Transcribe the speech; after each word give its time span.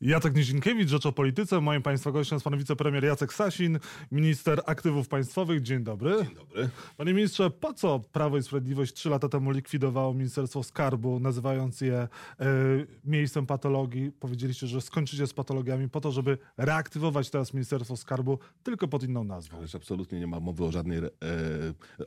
Jacek 0.00 0.36
Nizinkiewicz, 0.36 0.88
Rzecz 0.88 1.06
o 1.06 1.12
Polityce. 1.12 1.60
Moim 1.60 1.82
Państwa 1.82 2.12
gościem 2.12 2.36
jest 2.36 2.44
Pan 2.44 2.58
Wicepremier 2.58 3.04
Jacek 3.04 3.34
Sasin, 3.34 3.78
Minister 4.12 4.62
Aktywów 4.66 5.08
Państwowych. 5.08 5.62
Dzień 5.62 5.84
dobry. 5.84 6.24
Dzień 6.24 6.34
dobry. 6.34 6.68
Panie 6.96 7.14
Ministrze, 7.14 7.50
po 7.50 7.74
co 7.74 8.00
Prawo 8.12 8.38
i 8.38 8.42
Sprawiedliwość 8.42 8.94
trzy 8.94 9.10
lata 9.10 9.28
temu 9.28 9.50
likwidowało 9.50 10.14
Ministerstwo 10.14 10.62
Skarbu, 10.62 11.20
nazywając 11.20 11.80
je 11.80 11.96
e, 11.96 12.08
miejscem 13.04 13.46
patologii? 13.46 14.12
Powiedzieliście, 14.20 14.66
że 14.66 14.80
skończycie 14.80 15.26
z 15.26 15.32
patologiami 15.32 15.88
po 15.88 16.00
to, 16.00 16.12
żeby 16.12 16.38
reaktywować 16.56 17.30
teraz 17.30 17.54
Ministerstwo 17.54 17.96
Skarbu 17.96 18.38
tylko 18.62 18.88
pod 18.88 19.02
inną 19.02 19.24
nazwą. 19.24 19.58
Ależ 19.58 19.74
absolutnie 19.74 20.20
nie 20.20 20.26
ma 20.26 20.40
mowy 20.40 20.64
o, 20.64 20.72
żadnej, 20.72 20.98
e, 20.98 21.02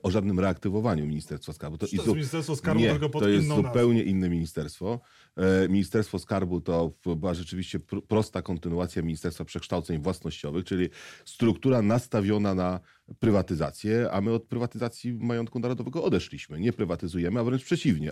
o 0.03 0.11
żadnym 0.11 0.39
reaktywowaniu 0.39 1.07
Ministerstwa 1.07 1.53
Skarbu. 1.53 1.77
to 1.77 1.85
i 1.85 1.95
jest 1.95 2.07
Ministerstwo 2.07 2.55
Skarbu, 2.55 2.81
nie, 2.81 2.91
tylko 2.91 3.09
pod 3.09 3.23
to 3.23 3.29
jest 3.29 3.45
inną 3.45 3.55
zupełnie 3.55 4.03
inne 4.03 4.29
ministerstwo. 4.29 4.99
E, 5.35 5.69
Ministerstwo 5.69 6.19
Skarbu 6.19 6.61
to 6.61 6.91
była 7.15 7.33
rzeczywiście 7.33 7.80
prosta 8.07 8.41
kontynuacja 8.41 9.01
Ministerstwa 9.01 9.45
Przekształceń 9.45 10.01
Własnościowych, 10.01 10.65
czyli 10.65 10.89
struktura 11.25 11.81
nastawiona 11.81 12.55
na 12.55 12.79
prywatyzację, 13.19 14.11
a 14.11 14.21
my 14.21 14.33
od 14.33 14.43
prywatyzacji 14.43 15.13
majątku 15.13 15.59
narodowego 15.59 16.03
odeszliśmy. 16.03 16.59
Nie 16.59 16.73
prywatyzujemy, 16.73 17.39
a 17.39 17.43
wręcz 17.43 17.63
przeciwnie. 17.63 18.11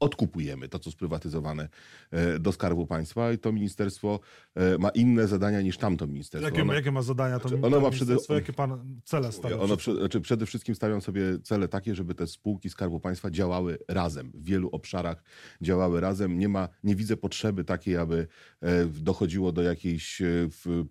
Odkupujemy 0.00 0.68
to, 0.68 0.78
co 0.78 0.90
sprywatyzowane 0.90 1.68
e, 2.10 2.38
do 2.38 2.52
Skarbu 2.52 2.86
Państwa 2.86 3.32
i 3.32 3.38
to 3.38 3.52
ministerstwo 3.52 4.20
e, 4.54 4.78
ma 4.78 4.88
inne 4.88 5.28
zadania 5.28 5.60
niż 5.62 5.76
tamto 5.78 6.06
ministerstwo. 6.06 6.48
Jakie, 6.50 6.62
Ono- 6.62 6.74
jakie 6.74 6.92
ma 6.92 7.02
zadania 7.02 7.38
to, 7.38 7.48
Znaczy, 7.48 7.60
to 7.60 7.66
ono 7.66 7.80
ma 7.80 7.90
przede-? 7.90 8.16
Jakie 8.28 8.52
Pan 8.52 9.00
cele 9.04 9.32
stawia? 9.32 9.56
Ono 9.58 9.76
przed- 9.76 9.78
prze, 9.78 9.94
znaczy 10.00 10.20
przede 10.20 10.46
wszystkim 10.46 10.74
stawiam 10.74 11.00
sobie 11.00 11.22
cele 11.42 11.68
takie, 11.68 11.94
żeby 11.94 12.14
te 12.14 12.26
spółki 12.26 12.70
Skarbu 12.70 13.00
Państwa 13.00 13.30
działały 13.30 13.78
razem, 13.88 14.30
w 14.34 14.44
wielu 14.44 14.68
obszarach 14.72 15.22
działały 15.62 16.00
razem. 16.00 16.38
Nie 16.38 16.48
ma, 16.48 16.68
nie 16.84 16.96
widzę 16.96 17.16
potrzeby 17.16 17.64
takiej, 17.64 17.96
aby 17.96 18.26
e, 18.60 18.84
dochodziło 18.86 19.52
do 19.52 19.62
jakiejś 19.62 20.22
w, 20.24 20.84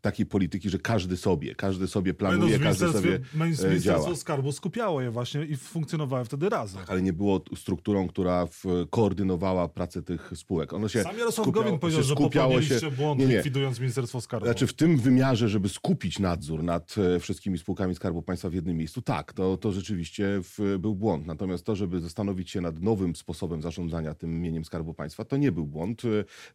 takiej 0.00 0.26
polityki, 0.26 0.70
że 0.70 0.78
każdy 0.78 1.16
sobie, 1.16 1.54
każdy 1.54 1.86
sobie 1.86 2.12
No, 2.12 2.18
planuje, 2.18 2.58
w 2.58 2.62
każdy 2.62 2.92
sobie 2.92 3.20
Ministerstwo 3.34 3.80
działa. 3.84 4.16
Skarbu 4.16 4.52
skupiało 4.52 5.00
je 5.00 5.10
właśnie 5.10 5.44
i 5.44 5.56
funkcjonowały 5.56 6.24
wtedy 6.24 6.48
razem. 6.48 6.82
Ale 6.88 7.02
nie 7.02 7.12
było 7.12 7.40
strukturą, 7.56 8.08
która 8.08 8.31
w, 8.46 8.86
koordynowała 8.90 9.68
pracę 9.68 10.02
tych 10.02 10.30
spółek. 10.34 10.72
Ono 10.72 10.88
się 10.88 11.02
Sam 11.02 11.18
Jarosław 11.18 11.46
skupiało- 11.46 11.64
Gowin 11.64 11.78
powiedział, 11.78 12.02
się 12.02 12.08
że 12.08 12.14
skupiało 12.14 12.48
popełniliście 12.52 12.90
błąd 12.90 13.20
Nie, 13.20 13.26
nie. 13.26 13.34
likwidując 13.34 13.80
Ministerstwo 13.80 14.20
Skarbu. 14.20 14.46
Znaczy 14.46 14.66
w 14.66 14.74
tym 14.74 14.96
wymiarze, 14.96 15.48
żeby 15.48 15.68
skupić 15.68 16.18
nadzór 16.18 16.62
nad 16.62 16.94
e, 16.98 17.20
wszystkimi 17.20 17.58
spółkami 17.58 17.94
Skarbu 17.94 18.22
Państwa 18.22 18.50
w 18.50 18.54
jednym 18.54 18.76
miejscu, 18.76 19.02
tak, 19.02 19.32
to, 19.32 19.56
to 19.56 19.72
rzeczywiście 19.72 20.40
w, 20.42 20.76
był 20.78 20.94
błąd. 20.94 21.26
Natomiast 21.26 21.64
to, 21.64 21.76
żeby 21.76 22.00
zastanowić 22.00 22.50
się 22.50 22.60
nad 22.60 22.82
nowym 22.82 23.16
sposobem 23.16 23.62
zarządzania 23.62 24.14
tym 24.14 24.40
mieniem 24.40 24.64
Skarbu 24.64 24.94
Państwa, 24.94 25.24
to 25.24 25.36
nie 25.36 25.52
był 25.52 25.66
błąd. 25.66 26.02
E, 26.04 26.08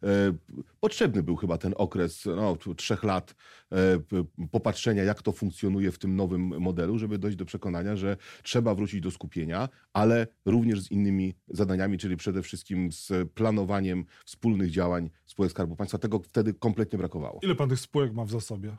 e, 0.08 0.32
Potrzebny 0.80 1.22
był 1.22 1.36
chyba 1.36 1.58
ten 1.58 1.74
okres 1.76 2.24
no, 2.36 2.56
trzech 2.76 3.04
lat 3.04 3.34
popatrzenia, 4.50 5.02
jak 5.02 5.22
to 5.22 5.32
funkcjonuje 5.32 5.92
w 5.92 5.98
tym 5.98 6.16
nowym 6.16 6.60
modelu, 6.60 6.98
żeby 6.98 7.18
dojść 7.18 7.36
do 7.36 7.44
przekonania, 7.44 7.96
że 7.96 8.16
trzeba 8.42 8.74
wrócić 8.74 9.00
do 9.00 9.10
skupienia, 9.10 9.68
ale 9.92 10.26
również 10.44 10.80
z 10.80 10.90
innymi 10.90 11.34
zadaniami, 11.48 11.98
czyli 11.98 12.16
przede 12.16 12.42
wszystkim 12.42 12.92
z 12.92 13.12
planowaniem 13.34 14.04
wspólnych 14.24 14.70
działań 14.70 15.10
spółek 15.26 15.50
Skarbu 15.50 15.76
Państwa. 15.76 15.98
Tego 15.98 16.18
wtedy 16.18 16.54
kompletnie 16.54 16.98
brakowało. 16.98 17.40
Ile 17.42 17.54
pan 17.54 17.68
tych 17.68 17.80
spółek 17.80 18.14
ma 18.14 18.24
w 18.24 18.30
zasobie? 18.30 18.76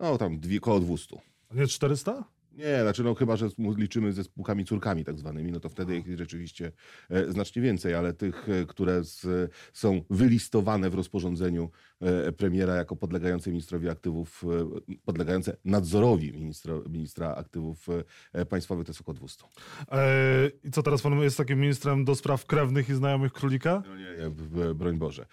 No 0.00 0.18
tam 0.18 0.40
dwie, 0.40 0.60
koło 0.60 0.80
200. 0.80 1.16
A 1.50 1.54
nie 1.54 1.66
400? 1.66 2.24
Nie, 2.54 2.82
znaczy 2.82 3.04
no 3.04 3.14
chyba, 3.14 3.36
że 3.36 3.48
liczymy 3.76 4.12
ze 4.12 4.24
spółkami 4.24 4.64
córkami 4.64 5.04
tak 5.04 5.18
zwanymi, 5.18 5.52
no 5.52 5.60
to 5.60 5.68
wtedy 5.68 5.96
ich 5.96 6.18
rzeczywiście 6.18 6.72
e, 7.10 7.32
znacznie 7.32 7.62
więcej, 7.62 7.94
ale 7.94 8.12
tych, 8.12 8.48
e, 8.48 8.66
które 8.66 9.04
z, 9.04 9.50
są 9.72 10.02
wylistowane 10.10 10.90
w 10.90 10.94
rozporządzeniu 10.94 11.70
e, 12.00 12.32
premiera 12.32 12.74
jako 12.74 12.96
podlegające 12.96 13.50
ministrowi 13.50 13.88
aktywów, 13.88 14.44
podlegające 15.04 15.56
nadzorowi 15.64 16.32
ministra, 16.32 16.74
ministra 16.90 17.34
aktywów 17.34 17.86
państwowych, 18.48 18.86
to 18.86 18.90
jest 18.90 19.00
około 19.00 19.14
200. 19.14 19.44
Eee, 19.88 20.50
I 20.64 20.70
co 20.70 20.82
teraz 20.82 21.02
pan 21.02 21.20
jest 21.22 21.36
takim 21.36 21.60
ministrem 21.60 22.04
do 22.04 22.14
spraw 22.14 22.46
krewnych 22.46 22.88
i 22.88 22.94
znajomych 22.94 23.32
królika? 23.32 23.82
No 23.86 23.96
nie, 23.96 24.04
nie, 24.04 24.74
broń 24.74 24.98
Boże. 24.98 25.26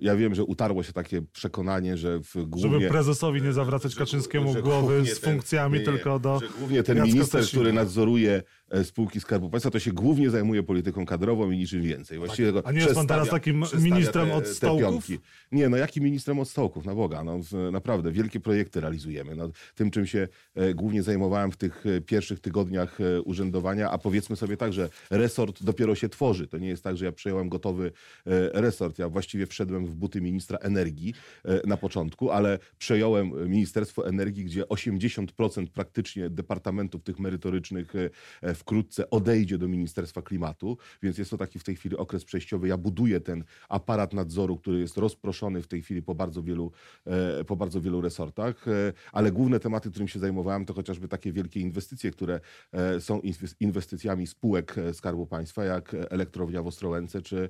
Ja 0.00 0.16
wiem, 0.16 0.34
że 0.34 0.44
utarło 0.44 0.82
się 0.82 0.92
takie 0.92 1.22
przekonanie, 1.22 1.96
że 1.96 2.20
w 2.20 2.32
Żeby 2.34 2.46
głównie... 2.46 2.88
prezesowi 2.88 3.42
nie 3.42 3.52
zawracać 3.52 3.94
Kaczyńskiemu 3.94 4.52
że 4.52 4.62
głowy 4.62 4.94
głównie 4.94 5.14
z 5.14 5.20
ten- 5.20 5.32
funkcjami, 5.32 5.72
nie, 5.72 5.78
nie, 5.78 5.84
tylko 5.84 6.18
do 6.26 6.40
Że 6.40 6.48
głównie 6.58 6.82
ten 6.82 7.02
minister, 7.02 7.46
który 7.46 7.72
nadzoruje 7.72 8.42
spółki 8.84 9.20
Skarbu 9.20 9.50
Państwa, 9.50 9.70
to 9.70 9.78
się 9.78 9.92
głównie 9.92 10.30
zajmuje 10.30 10.62
polityką 10.62 11.06
kadrową 11.06 11.50
i 11.50 11.58
niczym 11.58 11.82
więcej. 11.82 12.18
Właściwie 12.18 12.52
go 12.52 12.62
A 12.66 12.72
nie 12.72 12.80
jest 12.80 12.94
pan 12.94 13.06
teraz 13.06 13.28
takim 13.28 13.64
ministrem 13.80 14.32
od 14.32 14.48
stołków? 14.48 15.08
Nie, 15.52 15.68
no 15.68 15.76
jakim 15.76 16.04
ministrem 16.04 16.38
od 16.38 16.48
stołków, 16.48 16.84
na 16.84 16.94
Boga. 16.94 17.24
No, 17.24 17.40
naprawdę, 17.72 18.12
wielkie 18.12 18.40
projekty 18.40 18.80
realizujemy. 18.80 19.36
No, 19.36 19.50
tym, 19.74 19.90
czym 19.90 20.06
się 20.06 20.28
e, 20.54 20.74
głównie 20.74 21.02
zajmowałem 21.02 21.52
w 21.52 21.56
tych 21.56 21.86
e, 21.86 22.00
pierwszych 22.00 22.40
tygodniach 22.40 23.00
e, 23.00 23.22
urzędowania, 23.22 23.90
a 23.90 23.98
powiedzmy 23.98 24.36
sobie 24.36 24.56
tak, 24.56 24.72
że 24.72 24.88
resort 25.10 25.62
dopiero 25.62 25.94
się 25.94 26.08
tworzy. 26.08 26.46
To 26.46 26.58
nie 26.58 26.68
jest 26.68 26.84
tak, 26.84 26.96
że 26.96 27.04
ja 27.04 27.12
przejąłem 27.12 27.48
gotowy 27.48 27.92
e, 28.26 28.60
resort. 28.60 28.98
Ja 28.98 29.08
właściwie 29.08 29.46
wszedłem 29.46 29.86
w 29.86 29.94
buty 29.94 30.20
ministra 30.20 30.58
energii 30.58 31.14
e, 31.44 31.66
na 31.66 31.76
początku, 31.76 32.30
ale 32.30 32.58
przejąłem 32.78 33.50
Ministerstwo 33.50 34.08
Energii, 34.08 34.44
gdzie 34.44 34.62
80% 34.62 35.66
praktycznie 35.66 36.30
departamentów 36.30 37.02
tych 37.02 37.18
merytorycznych 37.18 37.96
e, 37.96 38.10
e, 38.42 38.54
wkrótce 38.56 39.10
odejdzie 39.10 39.58
do 39.58 39.68
Ministerstwa 39.68 40.22
Klimatu, 40.22 40.78
więc 41.02 41.18
jest 41.18 41.30
to 41.30 41.36
taki 41.36 41.58
w 41.58 41.64
tej 41.64 41.76
chwili 41.76 41.96
okres 41.96 42.24
przejściowy. 42.24 42.68
Ja 42.68 42.76
buduję 42.76 43.20
ten 43.20 43.44
aparat 43.68 44.12
nadzoru, 44.12 44.56
który 44.56 44.80
jest 44.80 44.96
rozproszony 44.96 45.62
w 45.62 45.68
tej 45.68 45.82
chwili 45.82 46.02
po 46.02 46.14
bardzo 46.14 46.42
wielu, 46.42 46.72
e, 47.06 47.44
po 47.44 47.56
bardzo 47.56 47.80
wielu 47.80 48.00
resortach, 48.00 48.68
e, 48.68 48.92
ale 49.12 49.32
główne 49.32 49.60
tematy, 49.60 49.90
którym 49.90 50.08
się 50.08 50.18
zajmowałem, 50.18 50.64
to 50.64 50.74
chociażby 50.74 51.08
takie 51.08 51.32
wielkie 51.32 51.60
inwestycje, 51.60 52.10
które 52.10 52.40
e, 52.72 53.00
są 53.00 53.18
inwes- 53.18 53.54
inwestycjami 53.60 54.26
spółek 54.26 54.74
Skarbu 54.92 55.26
Państwa, 55.26 55.64
jak 55.64 55.94
elektrownia 56.10 56.62
w 56.62 56.66
Ostrołęce, 56.66 57.22
czy 57.22 57.48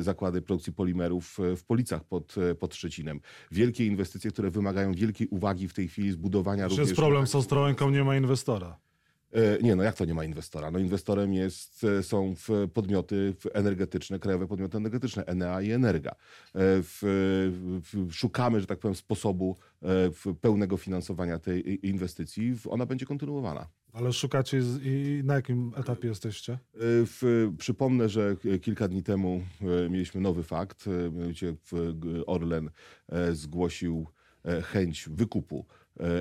zakłady 0.00 0.42
produkcji 0.42 0.72
polimerów 0.72 1.38
w 1.56 1.64
Policach 1.64 2.04
pod, 2.04 2.34
pod 2.60 2.74
Szczecinem. 2.74 3.20
Wielkie 3.50 3.86
inwestycje, 3.86 4.30
które 4.30 4.50
wymagają 4.50 4.92
wielkiej 4.92 5.28
uwagi 5.28 5.68
w 5.68 5.74
tej 5.74 5.88
chwili 5.88 6.12
zbudowania 6.12 6.68
Czy 6.68 6.80
jest 6.80 6.94
problem 6.94 7.26
z 7.26 7.34
Ostrołęką, 7.34 7.90
nie 7.90 8.04
ma 8.04 8.16
inwestora. 8.16 8.85
E, 9.32 9.62
Nie, 9.62 9.76
no 9.76 9.82
jak 9.82 9.96
to 9.96 10.04
nie 10.04 10.14
ma 10.14 10.24
inwestora? 10.24 10.70
No 10.70 10.78
inwestorem 10.78 11.34
jest, 11.34 11.84
e, 11.84 12.02
są 12.02 12.34
w 12.36 12.48
podmioty 12.74 13.34
energetyczne, 13.52 14.18
krajowe 14.18 14.46
podmioty 14.46 14.76
energetyczne, 14.76 15.24
Enea 15.26 15.62
i 15.62 15.70
Energa. 15.70 16.10
E, 16.10 16.16
W, 16.82 16.98
w, 17.82 18.12
szukamy, 18.12 18.60
że 18.60 18.66
tak 18.66 18.78
powiem, 18.78 18.94
sposobu 18.94 19.56
pełnego 20.40 20.76
finansowania 20.76 21.38
tej 21.38 21.86
inwestycji. 21.86 22.54
Ona 22.68 22.86
będzie 22.86 23.06
kontynuowana. 23.06 23.66
Ale 23.92 24.12
szukacie 24.12 24.60
i 24.82 25.20
na 25.24 25.34
jakim 25.34 25.72
etapie 25.76 26.08
jesteście? 26.08 26.58
W, 26.80 27.50
przypomnę, 27.58 28.08
że 28.08 28.36
kilka 28.62 28.88
dni 28.88 29.02
temu 29.02 29.42
mieliśmy 29.90 30.20
nowy 30.20 30.42
fakt. 30.42 30.86
Mianowicie 31.12 31.54
Orlen 32.26 32.70
zgłosił 33.32 34.06
chęć 34.62 35.08
wykupu 35.10 35.66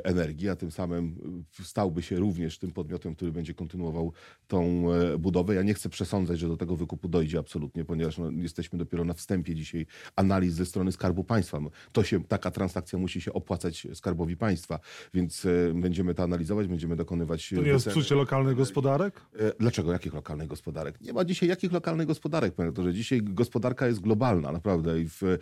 energii, 0.03 0.49
a 0.49 0.55
tym 0.55 0.71
samym 0.71 1.15
e, 1.59 1.63
stałby 1.63 2.01
się 2.01 2.15
również 2.15 2.57
tym 2.57 2.71
podmiotem, 2.71 3.15
który 3.15 3.31
będzie 3.31 3.53
kontynuował 3.53 4.13
tą 4.47 4.93
e, 4.93 5.17
budowę. 5.17 5.55
Ja 5.55 5.61
nie 5.61 5.73
chcę 5.73 5.89
przesądzać, 5.89 6.39
że 6.39 6.47
do 6.47 6.57
tego 6.57 6.75
wykupu 6.75 7.07
dojdzie 7.07 7.39
absolutnie, 7.39 7.85
ponieważ 7.85 8.17
no, 8.17 8.31
jesteśmy 8.31 8.79
dopiero 8.79 9.03
na 9.03 9.13
wstępie 9.13 9.55
dzisiaj 9.55 9.85
analiz 10.15 10.53
ze 10.53 10.65
strony 10.65 10.91
Skarbu 10.91 11.23
Państwa. 11.23 11.59
No, 11.59 11.69
To 11.91 12.03
się, 12.03 12.23
taka 12.23 12.51
transakcja 12.51 12.99
musi 12.99 13.21
się 13.21 13.33
opłacać 13.33 13.87
Skarbowi 13.93 14.37
Państwa, 14.37 14.79
więc 15.13 15.45
e, 15.45 15.73
będziemy 15.73 16.13
to 16.13 16.23
analizować, 16.23 16.67
będziemy 16.67 16.95
dokonywać 16.95 17.49
To 17.49 17.61
nie 17.61 17.67
jest 17.67 17.87
psucie 17.87 18.15
lokalnych 18.15 18.57
gospodarek? 18.57 19.21
E, 19.39 19.51
Dlaczego? 19.59 19.91
Jakich 19.91 20.13
lokalnych 20.13 20.47
gospodarek? 20.47 21.01
Nie 21.01 21.13
ma 21.13 21.25
dzisiaj 21.25 21.49
jakich 21.49 21.71
lokalnych 21.71 22.07
gospodarek, 22.07 22.53
panie 22.53 22.69
doktorze. 22.69 22.93
Dzisiaj 22.93 23.21
gospodarka 23.23 23.87
jest 23.87 23.99
globalna, 23.99 24.51
naprawdę. 24.51 25.01
I 25.01 25.09
w, 25.09 25.23
e, 25.23 25.37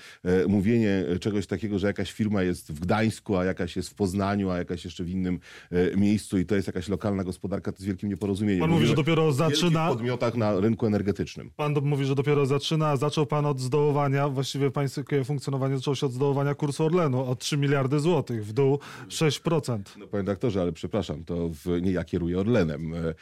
mówienie 0.48 1.06
czegoś 1.20 1.48
takiego, 1.48 1.80
że 1.80 1.88
jakaś 1.88 2.12
firma 2.12 2.44
jest 2.44 2.72
w 2.72 2.80
Gdańsku, 2.80 3.38
a 3.38 3.46
jakaś 3.46 3.76
jest 3.76 3.90
w 3.90 3.96
Poznaniu, 3.96 4.23
a 4.28 4.58
jakaś 4.58 4.86
jeszcze 4.86 5.04
w 5.04 5.10
innym 5.10 5.40
e, 5.72 5.98
miejscu 5.98 6.38
i 6.38 6.46
to 6.46 6.56
jest 6.56 6.68
jakaś 6.68 6.90
lokalna 6.90 7.24
gospodarka, 7.24 7.72
to 7.72 7.76
jest 7.76 7.88
wielkim 7.88 8.10
nieporozumieniem. 8.10 8.62
Pan 8.62 8.70
mówi, 8.70 8.86
że 8.86 8.96
dopiero 8.96 9.32
zaczyna- 9.32 9.70
wielkich 9.70 9.98
podmiotach 9.98 10.36
na 10.36 10.60
rynku 10.60 10.86
energetycznym. 10.86 11.52
Pan 11.56 11.74
mówi, 11.82 12.06
że 12.06 12.16
dopiero 12.16 12.46
zaczyna, 12.46 12.98
zaczął 12.98 13.26
pan 13.26 13.46
od 13.46 13.60
zdołowania, 13.60 14.30
właściwie 14.30 14.72
pańskie 14.72 15.24
funkcjonowanie 15.24 15.76
zaczęło 15.78 15.96
się 15.96 16.06
od 16.06 16.14
zdołowania 16.14 16.56
kursu 16.56 16.86
Orlenu 16.86 17.20
o 17.26 17.36
3 17.36 17.58
miliardy 17.58 18.00
złotych, 18.00 18.46
w 18.46 18.54
dół 18.54 18.80
6%. 19.10 19.80
No, 19.98 20.08
panie 20.08 20.24
doktorze, 20.24 20.62
ale 20.62 20.72
przepraszam, 20.72 21.24
to 21.24 21.50
w, 21.50 21.82
nie 21.82 21.92
ja 21.92 22.04
kieruję 22.04 22.40
Orlenem. 22.40 22.94
E, 22.94 23.14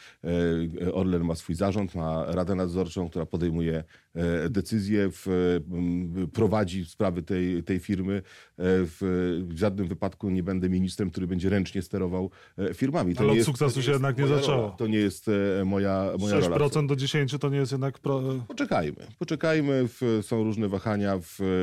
e, 0.87 0.93
Orlen 0.93 1.23
ma 1.23 1.35
swój 1.35 1.55
zarząd, 1.55 1.95
ma 1.95 2.25
radę 2.25 2.55
nadzorczą, 2.55 3.09
która 3.09 3.25
podejmuje 3.25 3.83
decyzje, 4.49 5.09
w, 5.11 5.59
prowadzi 6.33 6.85
sprawy 6.85 7.23
tej, 7.23 7.63
tej 7.63 7.79
firmy. 7.79 8.21
W, 8.57 9.45
w 9.47 9.57
żadnym 9.57 9.87
wypadku 9.87 10.29
nie 10.29 10.43
będę 10.43 10.69
ministrem 10.69 10.90
ministrem, 10.91 11.09
który 11.09 11.27
będzie 11.27 11.49
ręcznie 11.49 11.81
sterował 11.81 12.29
e, 12.57 12.73
firmami. 12.73 13.13
Ale 13.17 13.29
od 13.29 13.35
jest- 13.35 13.45
sukcesu 13.45 13.75
to 13.75 13.81
się 13.81 13.91
jednak 13.91 14.17
nie 14.17 14.27
zaczęło. 14.27 14.61
Rola. 14.61 14.71
To 14.71 14.87
nie 14.87 14.97
jest 14.97 15.27
e, 15.27 15.65
moja, 15.65 16.11
moja 16.19 16.39
rola. 16.39 16.57
6% 16.57 16.87
do 16.87 16.95
10 16.95 17.35
to 17.39 17.49
nie 17.49 17.57
jest 17.57 17.71
jednak... 17.71 17.99
Pro... 17.99 18.21
Poczekajmy, 18.47 19.07
poczekajmy. 19.19 19.87
Są 20.21 20.43
różne 20.43 20.67
wahania. 20.69 21.19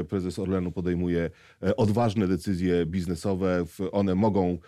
Prezes 0.08 0.38
Orlenu 0.38 0.72
podejmuje 0.72 1.30
e, 1.62 1.76
odważne 1.76 2.28
decyzje 2.28 2.86
biznesowe. 2.86 3.64
One 3.92 4.14
mogą 4.14 4.58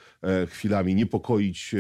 chwilami 0.49 0.95
niepokoić 0.95 1.75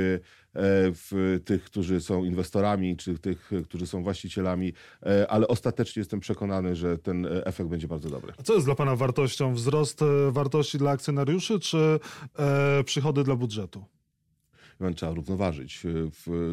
w 0.54 1.38
tych, 1.44 1.64
którzy 1.64 2.00
są 2.00 2.24
inwestorami, 2.24 2.96
czy 2.96 3.18
tych, 3.18 3.52
e, 3.52 3.62
którzy 3.62 3.86
są 3.86 4.02
właścicielami, 4.02 4.72
e, 5.02 5.30
ale 5.30 5.48
ostatecznie 5.48 6.00
jestem 6.00 6.20
przekonany, 6.20 6.76
że 6.76 6.98
ten 6.98 7.26
e, 7.26 7.46
efekt 7.46 7.70
będzie 7.70 7.88
bardzo 7.88 8.10
dobry. 8.10 8.32
A 8.38 8.42
co 8.42 8.54
jest 8.54 8.66
dla 8.66 8.74
pana 8.74 8.96
wartością? 8.96 9.54
Wzrost 9.54 10.02
e, 10.02 10.30
wartości 10.30 10.78
dla 10.78 10.90
akcjonariuszy, 10.90 11.60
czy 11.60 12.00
e, 12.38 12.84
przychody 12.84 13.24
dla 13.24 13.36
budżetu? 13.36 13.84
Więc 14.80 14.96
Trzeba 14.96 15.14
równoważyć. 15.14 15.86
E, 15.86 15.90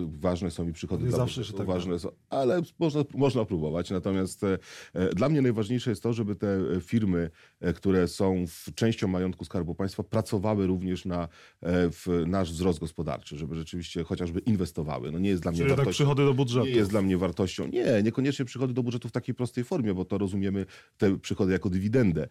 ważne 0.07 0.51
są 0.51 0.67
i 0.67 0.73
przychody 0.73 1.03
Nie 1.03 1.09
dla 1.09 1.17
zawsze 1.17 1.45
się 1.45 1.53
tak 1.53 1.67
ważne 1.67 1.99
są, 1.99 2.09
ale 2.29 2.61
można, 2.79 3.03
można 3.13 3.45
próbować. 3.45 3.89
Natomiast 3.89 4.43
e, 4.43 4.57
e, 4.93 5.15
dla 5.15 5.29
mnie 5.29 5.41
najważniejsze 5.41 5.89
jest 5.89 6.03
to, 6.03 6.13
żeby 6.13 6.35
te 6.35 6.59
firmy, 6.81 7.29
które 7.75 8.07
są 8.07 8.45
w, 8.47 8.73
częścią 8.75 9.07
majątku 9.07 9.45
Skarbu 9.45 9.75
Państwa, 9.75 10.03
pracowały 10.03 10.67
również 10.67 11.05
na 11.05 11.27
w 11.61 12.23
nasz 12.27 12.51
wzrost 12.51 12.79
gospodarczy, 12.79 13.37
żeby 13.37 13.55
rzeczywiście 13.55 14.03
chociażby 14.03 14.39
inwestowały. 14.39 15.11
No 15.11 15.19
nie 15.19 15.29
jest 15.29 15.41
dla 15.41 15.51
mnie 15.51 15.57
Czyli 15.57 15.69
wartością. 15.69 15.91
przychody 15.91 16.25
do 16.25 16.33
budżetu. 16.33 16.65
Nie 16.65 16.71
jest 16.71 16.89
dla 16.89 17.01
mnie 17.01 17.17
wartością. 17.17 17.67
Nie, 17.67 18.03
niekoniecznie 18.03 18.45
przychody 18.45 18.73
do 18.73 18.83
budżetu 18.83 19.09
w 19.09 19.11
takiej 19.11 19.35
prostej 19.35 19.63
formie, 19.63 19.93
bo 19.93 20.05
to 20.05 20.17
rozumiemy 20.17 20.65
te 20.97 21.19
przychody 21.19 21.51
jako 21.53 21.69
dywidendę. 21.69 22.27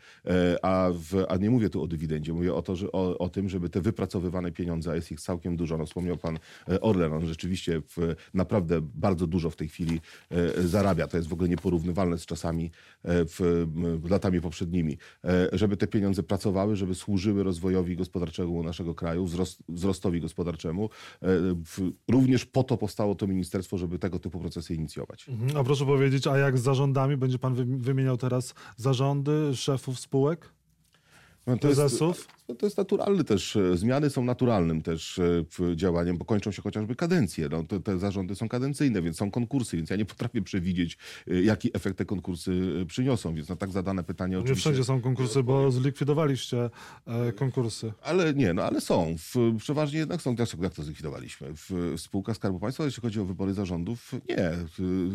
A, 0.63 0.91
w, 0.93 1.25
a 1.29 1.37
nie 1.37 1.51
mówię 1.51 1.71
tu 1.71 1.83
o 1.83 1.87
dywidendzie, 1.87 2.33
mówię 2.33 2.55
o, 2.55 2.63
to, 2.63 2.77
że, 2.77 2.93
o, 2.93 3.19
o 3.19 3.29
tym, 3.29 3.49
żeby 3.49 3.69
te 3.69 3.81
wypracowywane 3.81 4.53
pieniądze, 4.53 4.91
a 4.91 4.95
jest 4.95 5.13
ich 5.13 5.21
całkiem 5.21 5.57
dużo. 5.57 5.86
Wspomniał 5.87 6.17
pan 6.17 6.39
e, 6.69 6.81
Orlen, 6.81 7.13
on 7.13 7.27
rzeczywiście 7.27 7.81
w, 7.81 8.15
naprawdę 8.35 8.81
bardzo 8.83 9.27
dużo 9.27 9.51
w 9.51 9.57
tej 9.57 9.69
chwili 9.69 10.01
e, 10.31 10.63
zarabia. 10.63 11.07
To 11.07 11.17
jest 11.17 11.29
w 11.29 11.33
ogóle 11.33 11.49
nieporównywalne 11.49 12.19
z 12.19 12.27
czasami 12.27 12.65
e, 12.65 12.71
w, 13.25 13.41
latami 14.11 14.41
poprzednimi. 14.41 14.99
Żeby 15.53 15.77
te 15.77 15.87
pieniądze 15.87 16.23
pracowały, 16.23 16.77
żeby 16.77 16.95
służyły 16.95 17.43
rozwojowi 17.43 17.97
gospodarczemu 17.97 18.63
naszego 18.63 18.95
kraju, 18.95 19.25
wzrost, 19.25 19.63
wzrostowi 19.69 20.21
gospodarczemu. 20.21 20.91
Również 22.09 22.45
po 22.45 22.63
to 22.65 22.77
powstało 22.77 23.15
to 23.15 23.27
ministerstwo, 23.27 23.79
żeby 23.79 23.99
tego 23.99 24.19
typu 24.19 24.41
procesy 24.41 24.75
inicjować. 24.75 25.29
Mhm. 25.29 25.57
A 25.57 25.65
proszę 25.65 25.87
powiedzieć, 25.87 26.27
a 26.27 26.39
jak 26.39 26.59
z 26.59 26.63
zarządami? 26.63 27.17
Będzie 27.17 27.39
pan 27.39 27.55
wy- 27.55 27.65
wymieniał 27.65 28.17
teraz 28.17 28.55
zarządy, 28.77 29.57
szefów 29.57 30.01
spółek, 30.01 30.53
No, 31.47 31.57
to 31.59 31.69
jest, 31.69 31.81
prezesów? 31.81 32.29
No, 32.49 32.55
to 32.55 32.67
jest 32.67 32.79
naturalny 32.79 33.25
też, 33.25 33.57
e, 33.57 33.77
zmiany 33.77 34.11
są 34.11 34.25
naturalnym 34.25 34.83
też 34.83 35.19
e, 35.19 35.77
działaniem, 35.77 36.19
bo 36.19 36.25
kończą 36.25 36.53
się 36.53 36.63
chociażby 36.63 36.97
kadencje. 36.97 37.49
No, 37.49 37.65
te, 37.65 37.81
te 37.81 37.99
zarządy 37.99 38.35
są 38.35 38.49
kadencyjne, 38.49 39.03
więc 39.03 39.17
są 39.17 39.31
konkursy, 39.31 39.77
więc 39.77 39.91
ja 39.91 39.97
nie 39.97 40.05
potrafię 40.05 40.43
przewidzieć, 40.43 40.99
e, 41.29 41.43
jaki 41.43 41.71
efekt 41.75 41.99
te 41.99 42.05
konkursy 42.05 42.85
przyniosą, 42.89 43.35
więc 43.35 43.49
na 43.49 43.57
tak 43.57 43.71
zadane 43.71 44.05
pytanie 44.05 44.33
Nie 44.33 44.39
oczywiście... 44.39 44.61
wszędzie 44.61 44.85
są 44.85 45.01
konkursy, 45.01 45.43
bo 45.43 45.71
zlikwidowaliście 45.71 46.71
konkursy. 47.37 47.93
Ale 48.03 48.35
nie, 48.35 48.55
no 48.55 48.63
ale 48.63 48.81
są. 48.81 49.17
W, 49.19 49.57
przeważnie 49.59 49.99
jednak 49.99 50.23
są. 50.23 50.35
Jak, 50.61 50.75
to 50.75 50.83
zlikwidowaliśmy? 50.83 51.49
W, 51.55 51.95
spółkach 51.97 52.37
Skarbu 52.37 52.61
Państwa, 52.61 52.85
jeśli 52.85 53.03
chodzi 53.03 53.21
o 53.21 53.25
wybory 53.25 53.55
zarządów, 53.55 54.13
nie. 54.29 54.53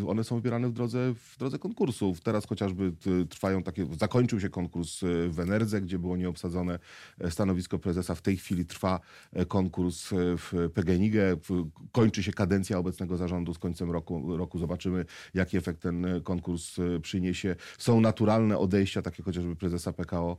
One 0.07 0.23
są 0.23 0.35
wybierane 0.35 0.69
w 0.69 0.73
drodze, 0.73 1.13
w 1.13 1.37
drodze 1.39 1.59
konkursów. 1.59 2.21
Teraz 2.21 2.45
chociażby 2.45 2.93
trwają 3.29 3.63
takie, 3.63 3.87
zakończył 3.99 4.39
się 4.39 4.49
konkurs 4.49 4.99
w 5.29 5.39
Enerdze, 5.39 5.81
gdzie 5.81 5.99
było 5.99 6.17
nieobsadzone 6.17 6.79
stanowisko 7.29 7.79
prezesa. 7.79 8.15
W 8.15 8.21
tej 8.21 8.37
chwili 8.37 8.65
trwa 8.65 8.99
e, 9.33 9.45
konkurs 9.45 10.13
e, 10.13 10.15
w 10.37 10.53
PGNiG. 10.73 11.13
W- 11.49 11.67
Kończy 11.91 12.23
się 12.23 12.31
kadencja 12.33 12.77
obecnego 12.77 13.17
zarządu 13.17 13.53
z 13.53 13.59
końcem 13.59 13.91
roku. 13.91 14.37
roku. 14.37 14.59
Zobaczymy, 14.59 15.05
jaki 15.33 15.57
efekt 15.57 15.81
ten 15.81 16.05
e, 16.05 16.21
konkurs 16.21 16.79
e, 16.79 16.99
przyniesie. 16.99 17.55
Są 17.77 18.01
naturalne 18.01 18.57
odejścia, 18.57 19.01
takie 19.01 19.23
chociażby 19.23 19.55
prezesa 19.55 19.93
PKO, 19.93 20.37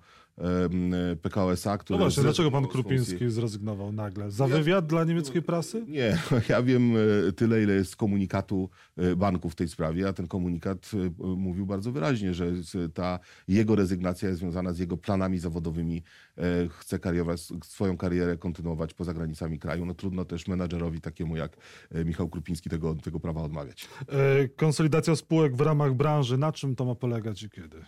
PKO 1.23 1.53
SA, 1.53 1.71
No 1.73 1.79
który 1.79 1.99
właśnie, 1.99 2.23
dlaczego 2.23 2.51
pan 2.51 2.65
z. 2.65 2.69
Krupiński 2.69 3.31
zrezygnował 3.31 3.93
nagle? 3.93 4.31
Za 4.31 4.49
Ja- 4.49 4.57
wywiad 4.57 4.87
dla 4.87 5.05
niemieckiej 5.05 5.43
prasy? 5.43 5.85
Nie, 5.89 6.19
ja 6.49 6.63
wiem 6.63 6.93
e, 7.29 7.33
tyle, 7.33 7.63
ile 7.63 7.73
jest 7.75 7.97
komunikatu 7.97 8.71
e, 8.97 9.17
banku 9.17 9.51
w 9.51 9.55
tej 9.55 9.69
sprawie, 9.69 10.09
a 10.09 10.13
ten 10.13 10.27
komunikat 10.29 10.91
e, 10.95 11.11
mówił 11.37 11.67
bardzo 11.67 11.93
wyraźnie, 11.93 12.35
że 12.35 12.63
z- 12.63 12.95
ta 12.95 13.19
jego 13.49 13.77
rezygnacja 13.77 14.29
jest 14.29 14.41
związana 14.41 14.73
z 14.73 14.79
jego 14.79 14.97
planami 14.97 15.39
zawodowymi. 15.39 16.03
E, 16.39 16.69
Chce 16.69 16.99
karierować, 16.99 17.41
swoją 17.65 17.97
karierę 17.97 18.37
kontynuować 18.37 18.95
poza 18.95 19.15
granicami 19.15 19.59
kraju. 19.59 19.87
No 19.87 19.95
trudno 19.95 20.25
też 20.25 20.49
menadżerowi 20.49 21.01
takiemu 21.01 21.37
jak 21.37 21.57
e, 21.91 22.05
Michał 22.05 22.29
Krupiński 22.29 22.71
tego, 22.71 22.95
tego 22.95 23.21
prawa 23.21 23.43
odmawiać. 23.43 23.89
E, 24.09 24.49
Konsolidacja 24.49 25.17
spółek 25.17 25.57
w 25.57 25.61
ramach 25.61 25.95
branży, 25.95 26.39
na 26.39 26.53
czym 26.53 26.77
to 26.77 26.85
ma 26.85 26.95
polegać 26.95 27.43
i 27.43 27.51
kiedy? 27.51 27.85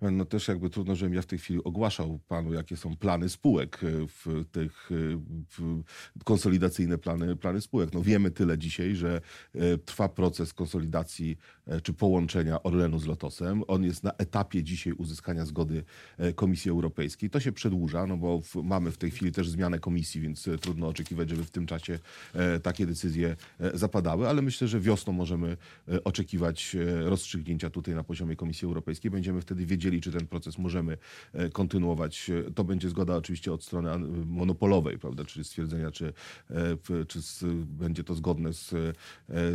No 0.00 0.24
też 0.24 0.48
jakby 0.48 0.70
trudno, 0.70 0.96
żebym 0.96 1.14
ja 1.14 1.22
w 1.22 1.26
tej 1.26 1.38
chwili 1.38 1.64
ogłaszał 1.64 2.20
panu, 2.28 2.52
jakie 2.52 2.76
są 2.76 2.96
plany 2.96 3.28
spółek 3.28 3.80
e, 3.84 3.86
w 4.06 4.44
tych 4.52 4.90
e, 4.92 4.94
w 5.50 5.84
konsolidacyjne 6.24 6.98
plany, 6.98 7.36
plany 7.36 7.60
spółek. 7.60 7.92
No 7.92 8.02
wiemy 8.02 8.30
tyle 8.30 8.58
dzisiaj, 8.58 8.96
że 8.96 9.20
e, 9.54 9.78
trwa 9.78 10.08
proces 10.08 10.54
konsolidacji 10.54 11.38
czy 11.82 11.92
połączenia 11.92 12.62
Orlenu 12.62 12.98
z 12.98 13.06
Lotosem. 13.06 13.62
On 13.66 13.84
jest 13.84 14.04
na 14.04 14.12
etapie 14.12 14.62
dzisiaj 14.62 14.92
uzyskania 14.92 15.44
zgody 15.44 15.84
Komisji 16.34 16.70
Europejskiej. 16.70 17.30
To 17.30 17.40
się 17.40 17.52
przedłuża, 17.52 18.06
no 18.06 18.16
bo 18.16 18.40
w, 18.40 18.54
mamy 18.54 18.90
w 18.90 18.98
tej 18.98 19.10
chwili 19.10 19.32
też 19.32 19.48
zmianę 19.48 19.78
komisji, 19.78 20.20
więc 20.20 20.48
trudno 20.60 20.88
oczekiwać, 20.88 21.30
żeby 21.30 21.44
w 21.44 21.50
tym 21.50 21.66
czasie 21.66 21.98
takie 22.62 22.86
decyzje 22.86 23.36
zapadały, 23.74 24.28
ale 24.28 24.42
myślę, 24.42 24.68
że 24.68 24.80
wiosną 24.80 25.12
możemy 25.12 25.56
oczekiwać 26.04 26.76
rozstrzygnięcia 27.04 27.70
tutaj 27.70 27.94
na 27.94 28.04
poziomie 28.04 28.36
Komisji 28.36 28.66
Europejskiej. 28.66 29.10
Będziemy 29.10 29.40
wtedy 29.40 29.66
wiedzieli, 29.66 29.85
czy 30.00 30.12
ten 30.12 30.26
proces 30.26 30.58
możemy 30.58 30.98
e, 31.32 31.48
kontynuować. 31.48 32.30
To 32.54 32.64
będzie 32.64 32.88
zgoda 32.88 33.16
oczywiście 33.16 33.52
od 33.52 33.64
strony 33.64 33.98
monopolowej, 34.26 34.98
prawda, 34.98 35.24
czyli 35.24 35.44
stwierdzenia, 35.44 35.90
czy, 35.90 36.12
e, 36.50 37.04
czy 37.04 37.22
z, 37.22 37.44
będzie 37.64 38.04
to 38.04 38.14
zgodne 38.14 38.52
z, 38.52 38.72
e, 38.72 38.92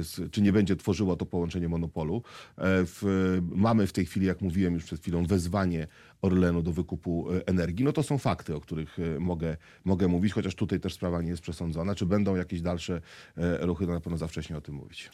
z, 0.03 0.31
czy 0.31 0.41
nie 0.41 0.53
będzie 0.53 0.75
tworzyło 0.75 1.15
to 1.15 1.25
połączenie 1.25 1.69
monopolu. 1.69 2.23
W, 2.57 3.37
mamy 3.51 3.87
w 3.87 3.93
tej 3.93 4.05
chwili, 4.05 4.25
jak 4.25 4.41
mówiłem 4.41 4.73
już 4.73 4.83
przed 4.83 5.01
chwilą, 5.01 5.25
wezwanie 5.25 5.87
Orlenu 6.21 6.61
do 6.61 6.71
wykupu 6.71 7.27
energii. 7.45 7.85
No 7.85 7.93
to 7.93 8.03
są 8.03 8.17
fakty, 8.17 8.55
o 8.55 8.61
których 8.61 8.97
mogę, 9.19 9.57
mogę 9.85 10.07
mówić, 10.07 10.33
chociaż 10.33 10.55
tutaj 10.55 10.79
też 10.79 10.93
sprawa 10.93 11.21
nie 11.21 11.29
jest 11.29 11.41
przesądzona. 11.41 11.95
Czy 11.95 12.05
będą 12.05 12.35
jakieś 12.35 12.61
dalsze 12.61 13.01
ruchy, 13.59 13.87
no 13.87 13.93
na 13.93 13.99
pewno 13.99 14.17
za 14.17 14.27
wcześnie 14.27 14.57
o 14.57 14.61
tym 14.61 14.75
mówić. 14.75 15.09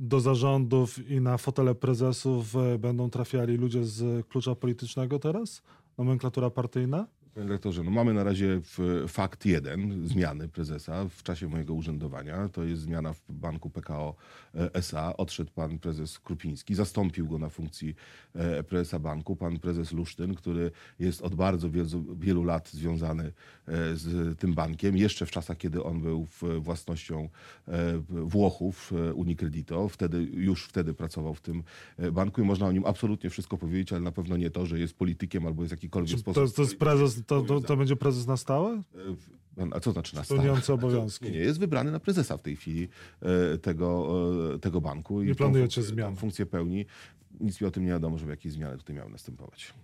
Do 0.00 0.20
zarządów 0.20 1.10
i 1.10 1.20
na 1.20 1.38
fotele 1.38 1.74
prezesów 1.74 2.56
e, 2.56 2.78
będą 2.78 3.10
trafiali 3.10 3.56
ludzie 3.56 3.84
z 3.84 4.26
klucza 4.26 4.54
politycznego 4.54 5.18
teraz? 5.18 5.62
Nomenklatura 5.98 6.50
partyjna? 6.50 7.06
Panie 7.34 7.46
dyrektorze, 7.46 7.82
no 7.82 7.90
mamy 7.90 8.14
na 8.14 8.24
razie 8.24 8.60
w, 8.64 9.04
fakt 9.08 9.46
jeden 9.46 10.08
zmiany 10.08 10.48
prezesa 10.48 11.08
w 11.08 11.22
czasie 11.22 11.48
mojego 11.48 11.74
urzędowania. 11.74 12.48
To 12.48 12.64
jest 12.64 12.82
zmiana 12.82 13.12
w 13.12 13.20
banku 13.28 13.70
PKO 13.70 14.14
e, 14.54 14.74
SA. 14.74 15.16
Odszedł 15.16 15.50
pan 15.50 15.78
prezes 15.78 16.18
Krupiński, 16.18 16.74
zastąpił 16.74 17.28
go 17.28 17.38
na 17.38 17.48
funkcji 17.48 17.94
e, 18.34 18.62
prezesa 18.62 18.98
banku 18.98 19.36
pan 19.36 19.58
prezes 19.58 19.92
Lusztyn, 19.92 20.34
który 20.34 20.70
jest 20.98 21.22
od 21.22 21.34
bardzo 21.34 21.70
wielu, 21.70 22.16
wielu 22.20 22.44
lat 22.44 22.68
związany 22.68 23.24
e, 23.24 23.32
z 23.96 24.38
tym 24.38 24.54
bankiem. 24.54 24.96
Jeszcze 24.96 25.26
w 25.26 25.30
czasach, 25.30 25.56
kiedy 25.56 25.82
on 25.82 26.00
był 26.00 26.26
w, 26.26 26.42
własnością 26.60 27.28
Włochów, 28.08 28.92
Unicredito. 29.14 29.88
Wtedy, 29.88 30.22
już 30.22 30.64
wtedy 30.64 30.94
pracował 30.94 31.34
w 31.34 31.40
tym 31.40 31.62
banku 32.12 32.40
i 32.40 32.44
można 32.44 32.66
o 32.66 32.72
nim 32.72 32.84
absolutnie 32.86 33.30
wszystko 33.30 33.58
powiedzieć, 33.58 33.92
ale 33.92 34.02
na 34.02 34.12
pewno 34.12 34.36
nie 34.36 34.50
to, 34.50 34.66
że 34.66 34.78
jest 34.78 34.94
politykiem 34.94 35.46
albo 35.46 35.62
jest 35.62 35.70
jakikolwiek 35.70 36.14
Czy 36.14 36.20
sposób... 36.20 36.44
to, 36.44 36.50
to 36.56 36.62
jest 36.62 36.78
prezes, 36.78 37.19
to, 37.26 37.42
to, 37.42 37.60
to 37.60 37.76
będzie 37.76 37.96
prezes 37.96 38.26
na 38.26 38.36
stałe? 38.36 38.82
E, 39.58 39.66
A 39.74 39.80
co 39.80 39.92
znaczy 39.92 40.16
na 40.16 40.24
stałe? 40.24 40.40
Obowiązki. 40.74 41.24
Nie, 41.24 41.30
nie, 41.30 41.38
jest 41.38 41.60
wybrany 41.60 41.90
na 41.92 42.00
prezesa 42.00 42.36
w 42.36 42.42
tej 42.42 42.56
chwili 42.56 42.88
e, 43.54 43.58
tego, 43.58 44.08
e, 44.54 44.58
tego 44.58 44.80
banku. 44.80 45.22
Nie 45.22 45.30
tą 45.34 45.38
planujecie 45.38 45.80
funkcję- 45.80 45.84
zmian? 45.84 46.14
tą 46.14 46.20
Funkcję 46.20 46.46
pełni. 46.46 46.86
Nic 47.40 47.60
mi 47.60 47.66
o 47.66 47.70
tym 47.70 47.82
nie 47.84 47.88
wiadomo, 47.90 48.18
żeby 48.18 48.30
jakieś 48.30 48.52
zmiany 48.52 48.78
tutaj 48.78 48.96
miały 48.96 49.10
następować. 49.10 49.74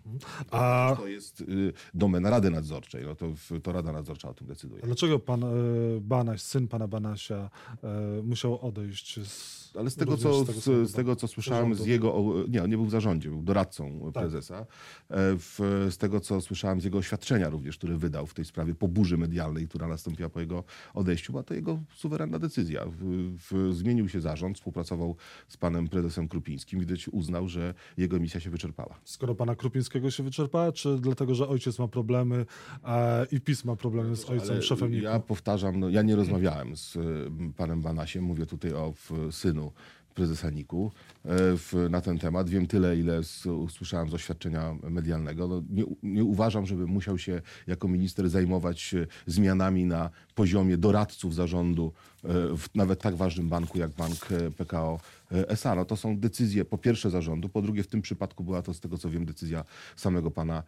A 0.51 0.95
To 0.99 1.07
jest 1.07 1.41
y, 1.41 1.73
domena 1.95 2.31
Rady 2.31 2.51
Nadzorczej. 2.51 3.05
No 3.05 3.15
to, 3.15 3.27
to 3.63 3.73
Rada 3.73 3.93
Nadzorcza 3.93 4.29
o 4.29 4.35
tym 4.35 4.47
decyduje. 4.47 4.83
dlaczego 4.83 5.19
pan 5.19 5.45
e, 5.45 5.47
Banaś, 6.01 6.43
syn 6.43 6.69
pana 6.69 6.89
Banasia, 6.89 7.51
e, 7.85 8.23
musiał 8.23 8.61
odejść 8.67 9.21
z. 9.29 9.67
Ale 9.79 9.91
z 9.91 9.97
tego, 9.97 10.17
co, 10.17 10.45
z 10.45 10.47
tego 10.47 10.61
z, 10.61 10.91
z 10.91 10.93
tego, 10.93 11.17
co 11.17 11.29
słyszałem 11.29 11.75
z 11.75 11.87
jego... 11.87 12.25
Nie, 12.49 12.63
on 12.65 12.71
nie 12.71 12.77
był 12.77 12.87
w 12.87 12.91
zarządzie, 12.91 13.29
był 13.31 13.43
doradcą 13.43 14.01
Tak. 14.15 14.23
prezesa. 14.23 14.59
E, 14.61 14.67
W, 15.39 15.59
z 15.91 15.97
tego, 15.99 16.21
co 16.21 16.41
słyszałem 16.41 16.81
z 16.81 16.85
jego 16.85 16.99
oświadczenia 16.99 17.49
również, 17.49 17.79
które 17.79 17.97
wydał 17.99 18.27
w 18.27 18.35
tej 18.35 18.45
sprawie 18.45 18.75
po 18.75 18.89
burzy 18.89 19.19
medialnej, 19.19 19.69
która 19.69 19.89
nastąpiła 19.89 20.29
po 20.29 20.41
jego 20.41 20.65
odejściu, 20.95 21.33
była 21.33 21.43
to 21.43 21.55
jego 21.55 21.81
suwerenna 21.95 22.39
decyzja. 22.39 22.85
W, 22.87 22.97
w, 23.51 23.75
zmienił 23.75 24.09
się 24.09 24.21
zarząd, 24.21 24.57
współpracował 24.57 25.17
z 25.49 25.57
panem 25.57 25.89
prezesem 25.89 26.29
Krupińskim. 26.29 26.81
Widać 26.81 27.09
uznał, 27.09 27.46
że 27.49 27.75
jego 27.97 28.21
misja 28.21 28.41
się 28.41 28.51
wyczerpała. 28.51 29.01
Skoro 29.05 29.35
pana 29.35 29.55
Krupińskiego 29.55 30.11
się 30.11 30.23
wyczerpała, 30.23 30.73
czy 30.73 30.99
dlatego, 30.99 31.35
że 31.35 31.49
ojciec 31.49 31.79
ma 31.79 31.89
problemy 31.89 32.47
e, 32.85 33.27
i 33.33 33.41
PiS 33.41 33.65
ma 33.65 33.77
problemy 33.77 34.17
z 34.17 34.31
ojcem, 34.31 34.51
Ale 34.51 34.63
szefem 34.63 34.91
NIK-u? 34.91 35.05
Ja 35.05 35.21
powtarzam, 35.21 35.81
no, 35.81 35.89
ja 35.89 36.03
nie 36.03 36.17
rozmawiałem 36.17 36.77
z 36.77 36.97
y, 36.97 37.01
panem 37.57 37.83
Banasiem, 37.83 38.25
mówię 38.25 38.47
tutaj 38.47 38.73
o 38.73 38.95
synu 39.31 39.73
prezesa 40.17 40.51
NIK-u 40.51 40.87
e, 40.87 41.29
w, 41.57 41.87
na 41.91 42.01
ten 42.01 42.19
temat. 42.19 42.51
Wiem 42.51 42.67
tyle, 42.67 42.97
ile 42.97 43.23
z, 43.23 43.47
usłyszałem 43.47 44.11
z 44.11 44.15
oświadczenia 44.15 44.77
medialnego. 44.83 45.49
No, 45.49 45.63
nie, 45.71 45.85
nie 46.03 46.25
uważam, 46.25 46.67
żeby 46.67 46.87
musiał 46.87 47.19
się 47.19 47.43
jako 47.67 47.89
minister 47.89 48.31
zajmować 48.31 48.95
e, 48.95 49.07
zmianami 49.27 49.85
na 49.85 50.11
poziomie 50.35 50.77
doradców 50.77 51.35
zarządu 51.35 51.93
e, 52.25 52.29
w 52.57 52.69
nawet 52.75 53.01
tak 53.01 53.15
ważnym 53.15 53.49
banku 53.49 53.79
jak 53.79 53.91
bank 53.91 54.29
PKO 54.57 55.01
SA. 55.49 55.75
No, 55.75 55.85
to 55.85 55.97
są 55.97 56.19
decyzje 56.19 56.65
po 56.65 56.79
pierwsze 56.79 57.11
zarządu, 57.11 57.49
po 57.49 57.63
drugie 57.63 57.83
w 57.83 57.87
tym 57.87 58.03
przypadku 58.03 58.45
była 58.45 58.63
to 58.63 58.75
z 58.75 58.81
tego 58.81 58.99
co 58.99 59.11
wiem 59.11 59.25
decyzja 59.27 59.65
samego 59.97 60.31
pana, 60.31 60.63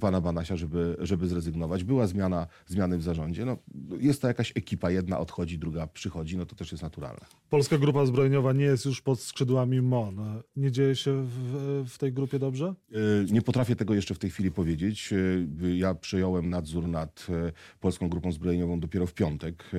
pana 0.00 0.20
Banasia, 0.20 0.56
żeby, 0.56 0.96
żeby 1.00 1.28
zrezygnować. 1.28 1.84
Była 1.84 2.06
zmiana, 2.06 2.46
zmiany 2.66 2.98
w 2.98 3.02
zarządzie. 3.02 3.44
No, 3.44 3.56
jest 4.00 4.22
to 4.22 4.28
jakaś 4.28 4.52
ekipa, 4.54 4.90
jedna 4.90 5.18
odchodzi, 5.18 5.58
druga 5.58 5.86
przychodzi, 5.86 6.36
no 6.36 6.46
to 6.46 6.54
też 6.56 6.72
jest 6.72 6.82
naturalne. 6.82 7.20
Polska 7.50 7.78
Grupa 7.78 8.06
Zbrojeniowa 8.06 8.52
nie 8.52 8.64
jest 8.64 8.84
już 8.84 9.00
pod 9.00 9.20
skrzydłami 9.20 9.82
MON. 9.82 10.42
Nie 10.56 10.72
dzieje 10.72 10.96
się 10.96 11.24
w, 11.26 11.84
w 11.88 11.98
tej 11.98 12.12
grupie 12.12 12.38
dobrze? 12.38 12.74
E, 12.92 13.32
Nie 13.32 13.42
potrafię 13.42 13.76
tego 13.76 13.94
jeszcze 13.94 14.14
w 14.14 14.18
tej 14.18 14.30
chwili 14.30 14.50
powiedzieć. 14.50 15.12
E, 15.12 15.76
Ja 15.76 15.94
przejąłem 15.94 16.50
nadzór 16.50 16.88
nad 16.88 17.26
e, 17.28 17.52
Polską 17.80 18.08
Grupą 18.08 18.32
Zbrojeniową 18.32 18.80
dopiero 18.80 19.06
w 19.06 19.14
piątek, 19.14 19.64
e, 19.74 19.78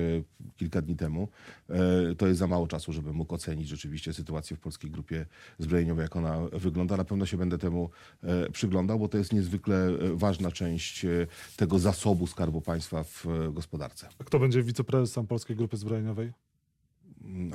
kilka 0.56 0.82
dni 0.82 0.96
temu. 0.96 1.28
E, 1.70 2.14
To 2.14 2.26
jest 2.26 2.38
za 2.38 2.46
mało 2.46 2.66
czasu, 2.66 2.92
żeby 2.92 3.12
mógł 3.12 3.34
ocenić 3.34 3.68
rzeczywiście 3.68 4.12
sytuację 4.12 4.56
w 4.56 4.60
Polskiej 4.60 4.90
Grupie 4.90 5.26
Zbrojeniowej, 5.58 6.02
jak 6.02 6.16
ona 6.16 6.38
wygląda. 6.52 6.96
Na 6.96 7.04
pewno 7.04 7.26
się 7.26 7.36
będę 7.36 7.58
temu 7.58 7.90
e, 8.22 8.50
przyglądał, 8.50 8.98
bo 8.98 9.08
to 9.08 9.18
jest 9.18 9.32
niezwykle 9.32 9.73
e, 9.74 10.16
ważna 10.16 10.50
część 10.50 11.04
e, 11.04 11.26
tego 11.56 11.78
zasobu 11.78 12.26
Skarbu 12.26 12.60
Państwa 12.60 13.04
w 13.04 13.26
e, 13.26 13.52
gospodarce. 13.52 14.08
A 14.18 14.24
kto 14.24 14.38
będzie 14.38 14.62
wiceprezesem 14.62 15.26
Polskiej 15.26 15.56
Grupy 15.56 15.76
Zbrojeniowej? 15.76 16.32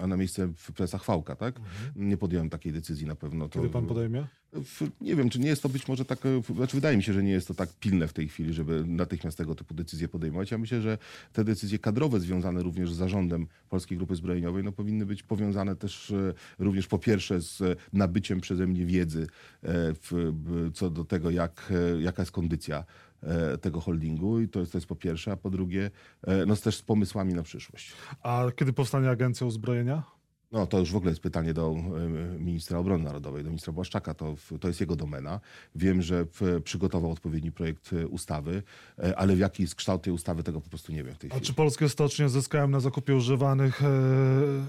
A 0.01 0.07
na 0.07 0.17
miejsce 0.17 0.49
prezesa 0.75 0.97
Chwałka, 0.97 1.35
tak? 1.35 1.59
Nie 1.95 2.17
podjąłem 2.17 2.49
takiej 2.49 2.73
decyzji 2.73 3.07
na 3.07 3.15
pewno. 3.15 3.49
To 3.49 3.59
Kiedy 3.59 3.69
pan 3.73 3.85
podejmie? 3.85 4.27
w, 4.53 4.81
nie 5.01 5.15
wiem, 5.15 5.29
czy 5.29 5.39
nie 5.39 5.47
jest 5.47 5.63
to 5.63 5.69
być 5.69 5.87
może 5.87 6.05
tak, 6.05 6.19
e, 6.25 6.53
znaczy 6.55 6.77
wydaje 6.77 6.97
mi 6.97 7.03
się, 7.03 7.13
że 7.13 7.23
nie 7.23 7.31
jest 7.31 7.47
to 7.47 7.53
tak 7.53 7.69
pilne 7.79 8.07
w 8.07 8.13
tej 8.13 8.27
chwili, 8.27 8.53
żeby 8.53 8.83
natychmiast 8.87 9.37
tego 9.37 9.55
typu 9.55 9.73
decyzje 9.73 10.07
podejmować. 10.07 10.51
Ja 10.51 10.57
myślę, 10.57 10.81
że 10.81 10.97
te 11.33 11.43
decyzje 11.43 11.79
kadrowe 11.79 12.19
związane 12.19 12.63
również 12.63 12.93
z 12.93 12.95
zarządem 12.95 13.47
Polskiej 13.69 13.97
Grupy 13.97 14.15
Zbrojeniowej 14.15 14.63
no, 14.63 14.71
powinny 14.71 15.05
być 15.05 15.23
powiązane 15.23 15.75
też 15.75 16.11
e, 16.11 16.33
również 16.59 16.87
po 16.87 16.99
pierwsze 16.99 17.41
z 17.41 17.61
e, 17.61 17.75
nabyciem 17.93 18.41
przeze 18.41 18.67
mnie 18.67 18.85
wiedzy 18.85 19.21
e, 19.21 19.27
w, 19.93 20.31
b- 20.33 20.71
co 20.73 20.89
do 20.89 21.05
tego, 21.05 21.29
jak, 21.29 21.73
e, 21.97 22.01
jaka 22.01 22.21
jest 22.21 22.31
kondycja 22.31 22.83
tego 23.61 23.81
holdingu 23.81 24.39
i 24.39 24.49
to 24.49 24.59
jest, 24.59 24.71
to 24.71 24.77
jest 24.77 24.87
po 24.87 24.95
pierwsze, 24.95 25.31
a 25.31 25.37
po 25.37 25.49
drugie 25.49 25.91
e, 26.27 26.45
no, 26.45 26.55
też 26.55 26.75
z 26.77 26.81
pomysłami 26.81 27.33
na 27.33 27.43
przyszłość. 27.43 27.93
A 28.23 28.45
kiedy 28.55 28.73
powstanie 28.73 29.09
Agencja 29.09 29.47
Uzbrojenia? 29.47 30.18
No 30.51 30.67
to 30.67 30.79
już 30.79 30.91
w 30.91 30.95
ogóle 30.95 31.11
jest 31.11 31.21
pytanie 31.21 31.53
do 31.53 31.75
e, 32.35 32.39
ministra 32.39 32.79
obrony 32.79 33.03
narodowej, 33.03 33.43
do 33.43 33.49
ministra 33.49 33.73
Błaszczaka. 33.73 34.13
To, 34.13 34.35
to 34.59 34.67
jest 34.67 34.79
jego 34.79 34.95
domena. 34.95 35.39
Wiem, 35.75 36.01
że 36.01 36.25
przygotował 36.63 37.11
odpowiedni 37.11 37.51
projekt 37.51 37.93
e, 37.93 38.07
ustawy, 38.07 38.63
e, 38.99 39.17
ale 39.17 39.35
w 39.35 39.39
jaki 39.39 39.63
jest 39.63 39.75
kształt 39.75 40.01
tej 40.01 40.13
ustawy, 40.13 40.43
tego 40.43 40.61
po 40.61 40.69
prostu 40.69 40.91
nie 40.91 41.03
wiem 41.03 41.15
w 41.15 41.17
tej 41.17 41.29
A 41.29 41.33
chwili. 41.33 41.45
czy 41.45 41.53
polskie 41.53 41.89
stocznie 41.89 42.29
zyskają 42.29 42.67
na 42.67 42.79
zakupie 42.79 43.15
używanych 43.15 43.83
e, 43.83 43.87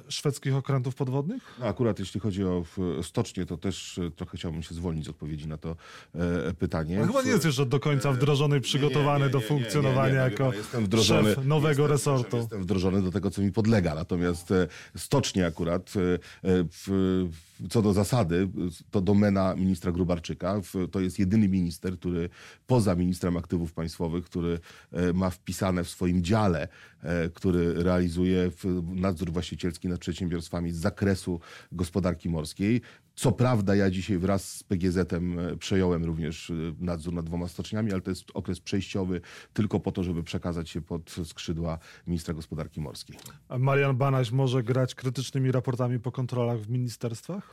szwedzkich 0.08 0.54
okrętów 0.54 0.94
podwodnych? 0.94 1.42
No, 1.58 1.66
akurat 1.66 1.98
jeśli 1.98 2.20
chodzi 2.20 2.44
o 2.44 2.64
stocznie, 3.02 3.46
to 3.46 3.56
też 3.56 3.98
e, 3.98 4.10
trochę 4.10 4.38
chciałbym 4.38 4.62
się 4.62 4.74
zwolnić 4.74 5.04
z 5.04 5.08
odpowiedzi 5.08 5.48
na 5.48 5.56
to 5.56 5.76
e, 6.14 6.54
pytanie. 6.54 7.02
A 7.02 7.06
chyba 7.06 7.22
nie 7.22 7.30
jest 7.30 7.44
jeszcze 7.44 7.66
do 7.66 7.80
końca 7.80 8.12
wdrożony 8.12 8.58
i 8.58 8.60
przygotowany 8.60 9.18
Nie, 9.18 9.26
nie, 9.26 9.30
do 9.30 9.38
nie, 9.38 9.44
nie, 9.44 9.48
funkcjonowania 9.48 10.14
jako 10.14 10.50
nie, 10.50 10.56
jestem 10.56 10.84
wdrożony, 10.84 11.34
szef 11.34 11.44
nowego 11.44 11.82
jestem, 11.82 11.86
resortu. 11.86 12.36
Jestem 12.36 12.62
wdrożony 12.62 13.02
do 13.02 13.10
tego, 13.10 13.30
co 13.30 13.42
mi 13.42 13.52
podlega. 13.52 13.94
Natomiast 13.94 14.50
e, 14.50 14.66
stocznie 14.96 15.46
akurat, 15.46 15.69
e, 15.74 16.18
e, 16.42 16.64
w, 16.64 17.28
w, 17.28 17.49
co 17.68 17.82
do 17.82 17.92
zasady, 17.92 18.48
to 18.90 19.00
domena 19.00 19.54
ministra 19.54 19.92
Grubarczyka. 19.92 20.60
To 20.90 21.00
jest 21.00 21.18
jedyny 21.18 21.48
minister, 21.48 21.98
który 21.98 22.28
poza 22.66 22.94
ministrem 22.94 23.36
aktywów 23.36 23.72
państwowych, 23.72 24.24
który 24.24 24.58
e, 24.92 25.12
ma 25.12 25.30
wpisane 25.30 25.84
w 25.84 25.88
swoim 25.88 26.22
dziale, 26.22 26.68
e, 27.02 27.28
który 27.28 27.82
realizuje 27.82 28.50
nadzór 28.84 29.32
właścicielski 29.32 29.88
nad 29.88 30.00
przedsiębiorstwami 30.00 30.72
z 30.72 30.76
zakresu 30.76 31.40
gospodarki 31.72 32.28
morskiej. 32.28 32.80
Co 33.14 33.32
prawda 33.32 33.74
ja 33.74 33.90
dzisiaj 33.90 34.18
wraz 34.18 34.56
z 34.56 34.62
PGZ-em 34.62 35.38
e, 35.38 35.56
przejąłem 35.56 36.04
również 36.04 36.52
nadzór 36.80 37.14
nad 37.14 37.26
dwoma 37.26 37.48
stoczniami, 37.48 37.92
ale 37.92 38.00
to 38.00 38.10
jest 38.10 38.24
okres 38.34 38.60
przejściowy 38.60 39.20
tylko 39.52 39.80
po 39.80 39.92
to, 39.92 40.02
żeby 40.02 40.22
przekazać 40.22 40.70
się 40.70 40.80
pod 40.80 41.10
skrzydła 41.24 41.78
ministra 42.06 42.34
gospodarki 42.34 42.80
morskiej. 42.80 43.16
A 43.48 43.58
Marian 43.58 43.96
Banaś 43.96 44.30
może 44.30 44.62
grać 44.62 44.94
krytycznymi 44.94 45.52
raportami 45.52 45.98
po 45.98 46.12
kontrolach 46.12 46.58
w 46.60 46.70
ministerstwach? 46.70 47.49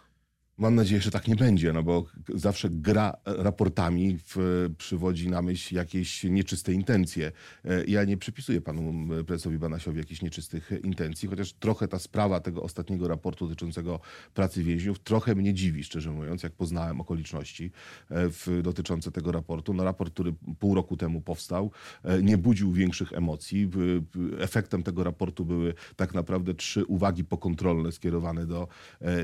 Mam 0.59 0.75
nadzieję, 0.75 1.01
że 1.01 1.11
tak 1.11 1.27
nie 1.27 1.35
będzie, 1.35 1.73
no 1.73 1.83
bo 1.83 2.05
zawsze 2.35 2.69
gra 2.69 3.13
raportami 3.25 4.17
w, 4.27 4.35
przywodzi 4.77 5.29
na 5.29 5.41
myśl 5.41 5.75
jakieś 5.75 6.23
nieczyste 6.23 6.73
intencje. 6.73 7.31
E, 7.65 7.85
Ja 7.85 8.03
nie 8.03 8.17
przypisuję 8.17 8.61
panu 8.61 9.07
prezesowi 9.25 9.57
Banasiowi 9.57 9.97
jakichś 9.97 10.21
nieczystych 10.21 10.71
intencji, 10.83 11.29
chociaż 11.29 11.53
trochę 11.53 11.87
ta 11.87 11.99
sprawa 11.99 12.39
tego 12.39 12.63
ostatniego 12.63 13.07
raportu 13.07 13.45
dotyczącego 13.47 13.99
pracy 14.33 14.63
więźniów 14.63 14.99
trochę 14.99 15.35
mnie 15.35 15.53
dziwi, 15.53 15.83
szczerze 15.83 16.11
mówiąc, 16.11 16.43
jak 16.43 16.53
poznałem 16.53 17.01
okoliczności 17.01 17.65
e, 17.65 18.29
w, 18.29 18.61
dotyczące 18.63 19.11
tego 19.11 19.31
raportu. 19.31 19.73
No 19.73 19.83
raport, 19.83 20.13
który 20.13 20.33
pół 20.59 20.75
roku 20.75 20.97
temu 20.97 21.21
powstał, 21.21 21.71
e, 22.03 22.21
nie 22.23 22.37
budził 22.37 22.71
większych 22.71 23.13
emocji. 23.13 23.69
Efektem 24.39 24.83
tego 24.83 25.03
raportu 25.03 25.45
były 25.45 25.73
tak 25.95 26.13
naprawdę 26.13 26.53
trzy 26.53 26.85
uwagi 26.85 27.23
pokontrolne 27.23 27.91
skierowane 27.91 28.45
do 28.45 28.67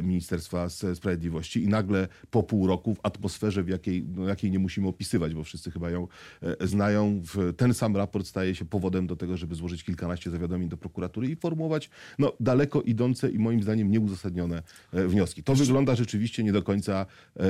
Ministerstwa 0.03 0.63
S- 0.65 0.85
Sprawiedliwości 1.23 1.63
i 1.63 1.67
nagle 1.67 2.07
po 2.31 2.43
pół 2.43 2.67
roku 2.67 2.95
w 2.95 2.99
atmosferze, 3.03 3.63
w 3.63 3.67
jakiej, 3.67 4.05
no, 4.15 4.27
jakiej 4.27 4.51
nie 4.51 4.59
musimy 4.59 4.87
opisywać, 4.87 5.33
bo 5.33 5.43
wszyscy 5.43 5.71
chyba 5.71 5.89
ją 5.89 6.07
e, 6.41 6.67
znają, 6.67 7.21
ten 7.57 7.73
sam 7.73 7.95
raport 7.95 8.27
staje 8.27 8.55
się 8.55 8.65
powodem 8.65 9.07
do 9.07 9.15
tego, 9.15 9.37
żeby 9.37 9.55
złożyć 9.55 9.83
kilkanaście 9.83 10.31
zawiadomień 10.31 10.69
do 10.69 10.77
prokuratury 10.77 11.27
i 11.27 11.35
formułować 11.35 11.89
no, 12.19 12.33
daleko 12.39 12.81
idące 12.81 13.29
i 13.29 13.39
moim 13.39 13.63
zdaniem 13.63 13.91
nieuzasadnione 13.91 14.63
e, 14.93 15.07
wnioski. 15.07 15.43
To 15.43 15.55
wygląda 15.55 15.95
rzeczywiście 15.95 16.43
nie 16.43 16.51
do 16.51 16.63
końca 16.63 17.05
e, 17.39 17.43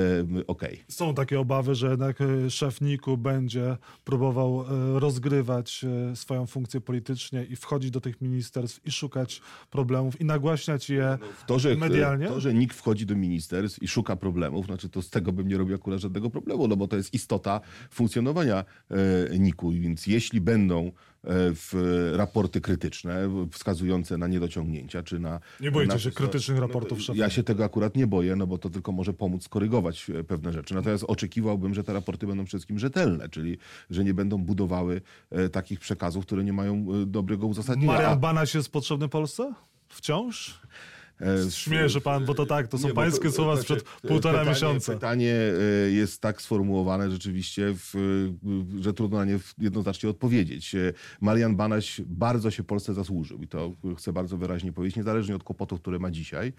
okej. 0.48 0.84
Są 0.88 1.14
takie 1.14 1.40
obawy, 1.40 1.76
że 1.76 1.90
jednak 1.90 2.22
e, 2.22 2.50
szef 2.50 2.82
NIK-u 2.82 3.18
będzie 3.18 3.78
próbował 4.04 4.66
rozgrywać 5.00 5.86
swoją 6.16 6.46
funkcję 6.46 6.82
politycznie 6.82 7.46
i 7.46 7.56
wchodzić 7.56 7.92
do 7.92 8.02
tych 8.02 8.22
ministerstw 8.22 8.86
i 8.86 8.92
szukać 8.92 9.42
problemów 9.70 10.22
i 10.22 10.26
nagłaśniać 10.26 10.90
je 10.90 11.18
To, 11.48 11.60
że, 11.60 11.76
medialnie? 11.76 12.28
to, 12.28 12.40
że 12.40 12.54
NIK 12.54 12.74
wchodzi 12.74 13.06
do 13.06 13.16
ministerstw 13.16 13.63
i 13.82 13.88
szuka 13.88 14.16
problemów, 14.16 14.66
znaczy 14.66 14.90
to 14.90 15.02
z 15.02 15.10
tego 15.10 15.32
bym 15.32 15.48
nie 15.48 15.58
robił 15.58 15.76
akurat 15.76 16.00
żadnego 16.00 16.30
problemu, 16.30 16.68
no 16.68 16.76
bo 16.76 16.88
to 16.88 16.96
jest 16.96 17.14
istota 17.14 17.62
funkcjonowania 17.92 18.66
e, 19.30 19.40
NIK-u, 19.40 19.72
więc 19.72 20.08
jeśli 20.08 20.42
będą 20.42 20.88
e, 20.88 20.92
w 21.54 21.74
raporty 22.16 22.62
krytyczne 22.62 23.30
wskazujące 23.52 24.18
na 24.18 24.28
niedociągnięcia, 24.28 25.04
czy 25.04 25.20
na... 25.20 25.40
Nie 25.60 25.72
na, 25.72 26.00
się 26.00 26.12
krytycznych 26.12 26.60
raportów 26.60 27.02
szefa? 27.02 27.20
Ja 27.20 27.30
się 27.30 27.44
tego 27.44 27.64
akurat 27.64 27.96
nie 27.96 28.08
boję, 28.08 28.36
no 28.36 28.48
bo 28.48 28.58
to 28.58 28.70
tylko 28.70 28.92
może 28.92 29.14
pomóc 29.14 29.44
skorygować 29.44 30.10
e, 30.10 30.24
pewne 30.24 30.54
rzeczy. 30.54 30.74
Natomiast 30.74 31.04
oczekiwałbym, 31.08 31.74
że 31.74 31.84
te 31.84 31.94
raporty 31.94 32.28
będą 32.28 32.46
przede 32.46 32.60
wszystkim 32.60 32.80
rzetelne, 32.80 33.30
czyli 33.30 33.58
że 33.90 34.04
nie 34.04 34.14
będą 34.14 34.38
budowały 34.38 35.02
takich 35.52 35.80
przekazów, 35.80 36.26
które 36.26 36.44
nie 36.44 36.54
mają 36.54 36.86
dobrego 37.06 37.48
uzasadnienia. 37.48 37.94
Marian 37.94 38.20
Banaś 38.20 38.56
jest 38.56 38.72
potrzebny 38.72 39.10
Polsce? 39.10 39.54
Wciąż? 39.90 40.60
E, 41.48 41.52
Śmieję 41.52 41.90
się 41.90 42.02
pan, 42.02 42.26
bo 42.26 42.34
to 42.34 42.46
tak, 42.46 42.68
to 42.68 42.78
są 42.78 42.88
Nie, 42.88 42.94
pańskie 42.94 43.30
to- 43.30 43.36
słowa 43.36 43.56
znaczy, 43.56 43.74
sprzed 43.80 43.84
półtora 44.10 44.34
pytanie, 44.40 44.50
miesiąca. 44.50 44.94
Pytanie 44.94 45.36
e, 45.88 45.92
jest 45.92 46.22
tak 46.22 46.42
sformułowane 46.42 47.12
rzeczywiście, 47.12 47.74
w, 47.76 47.94
że 48.82 48.94
trudno 48.94 49.18
na 49.18 49.26
nie 49.26 49.40
jednoznacznie 49.58 50.10
odpowiedzieć. 50.10 50.76
E, 50.76 50.94
Marian 51.22 51.56
Banaś 51.56 52.02
bardzo 52.06 52.52
się 52.52 52.64
Polsce 52.64 52.94
zasłużył 52.94 53.42
i 53.42 53.48
to 53.48 53.72
chcę 53.98 54.14
bardzo 54.14 54.38
wyraźnie 54.38 54.74
powiedzieć, 54.74 54.96
niezależnie 54.96 55.36
od 55.36 55.44
kłopotów, 55.44 55.82
które 55.82 56.00
ma 56.00 56.12
dzisiaj. 56.12 56.54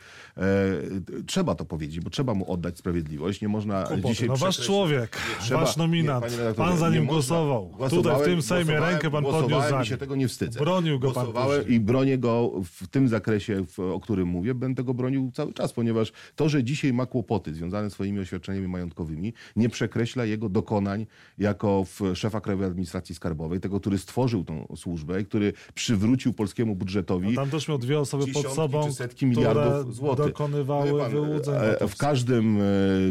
Trzeba 1.27 1.55
to 1.55 1.65
powiedzieć, 1.65 2.01
bo 2.01 2.11
trzeba 2.11 2.35
mu 2.35 2.53
oddać 2.53 2.79
sprawiedliwość. 2.79 3.41
Nie 3.41 3.49
można 3.49 3.83
Kłopoty. 3.83 4.09
dzisiaj 4.09 4.29
No 4.29 4.37
wasz 4.37 4.61
człowiek, 4.61 5.17
trzeba- 5.41 5.61
wasz 5.61 5.77
nominant, 5.77 6.25
nie, 6.49 6.55
pan 6.55 6.79
za 6.79 6.91
nim 6.91 7.07
głosował. 7.07 7.75
Tutaj 7.91 8.23
w 8.23 8.25
tym 8.25 8.43
Sejmie 8.43 8.81
rękę 8.81 9.11
pan 9.11 9.25
podniósł 9.25 9.69
za 9.71 9.83
i 9.83 9.87
się 9.87 9.91
nim. 9.91 9.99
tego 9.99 10.17
nie 10.17 10.29
wstydzę. 10.29 10.59
Bronił 10.61 10.99
go 10.99 11.11
pan 11.13 11.25
Głosowałem 11.25 11.69
i 11.69 11.81
bronię 11.81 12.19
go 12.19 12.53
w 12.81 12.89
tym 12.89 13.09
zakresie, 13.09 13.65
w, 13.67 13.79
o 13.81 14.01
którym 14.01 14.29
mówię, 14.29 14.54
będę 14.55 14.85
go 14.85 14.95
bronił 14.95 15.31
cały 15.35 15.53
czas, 15.53 15.73
ponieważ 15.73 16.13
to, 16.37 16.49
że 16.49 16.65
dzisiaj 16.65 16.93
ma 16.93 17.07
kłopoty 17.07 17.55
związane 17.55 17.91
z 17.91 17.93
swoimi 17.93 18.21
oświadczeniami 18.21 18.69
majątkowymi, 18.69 19.33
nie 19.57 19.69
przekreśla 19.69 20.25
jego 20.25 20.49
dokonań 20.49 21.07
jako 21.39 21.85
szefa 22.15 22.41
Krajowej 22.41 22.67
Administracji 22.67 23.15
Skarbowej, 23.15 23.61
tego, 23.61 23.81
który 23.81 23.99
stworzył 23.99 24.45
tą 24.45 24.67
służbę 24.77 25.21
i 25.21 25.25
który 25.25 25.53
przywrócił 25.75 26.33
polskiemu 26.33 26.77
budżetowi. 26.77 27.35
Tam 27.35 27.51
też 27.51 27.69
miał 27.69 27.79
dwie 27.79 28.01
osoby 28.01 28.33
pod 28.33 28.53
sobą, 28.53 28.93
setki 28.93 29.27
miliardów 29.27 29.95
złotych. 29.95 30.27
dokonywały 30.27 31.01
pan, 31.01 31.11
wyłudzeń. 31.11 31.55
E, 31.81 31.89
w 31.89 31.97
każdym 31.97 32.59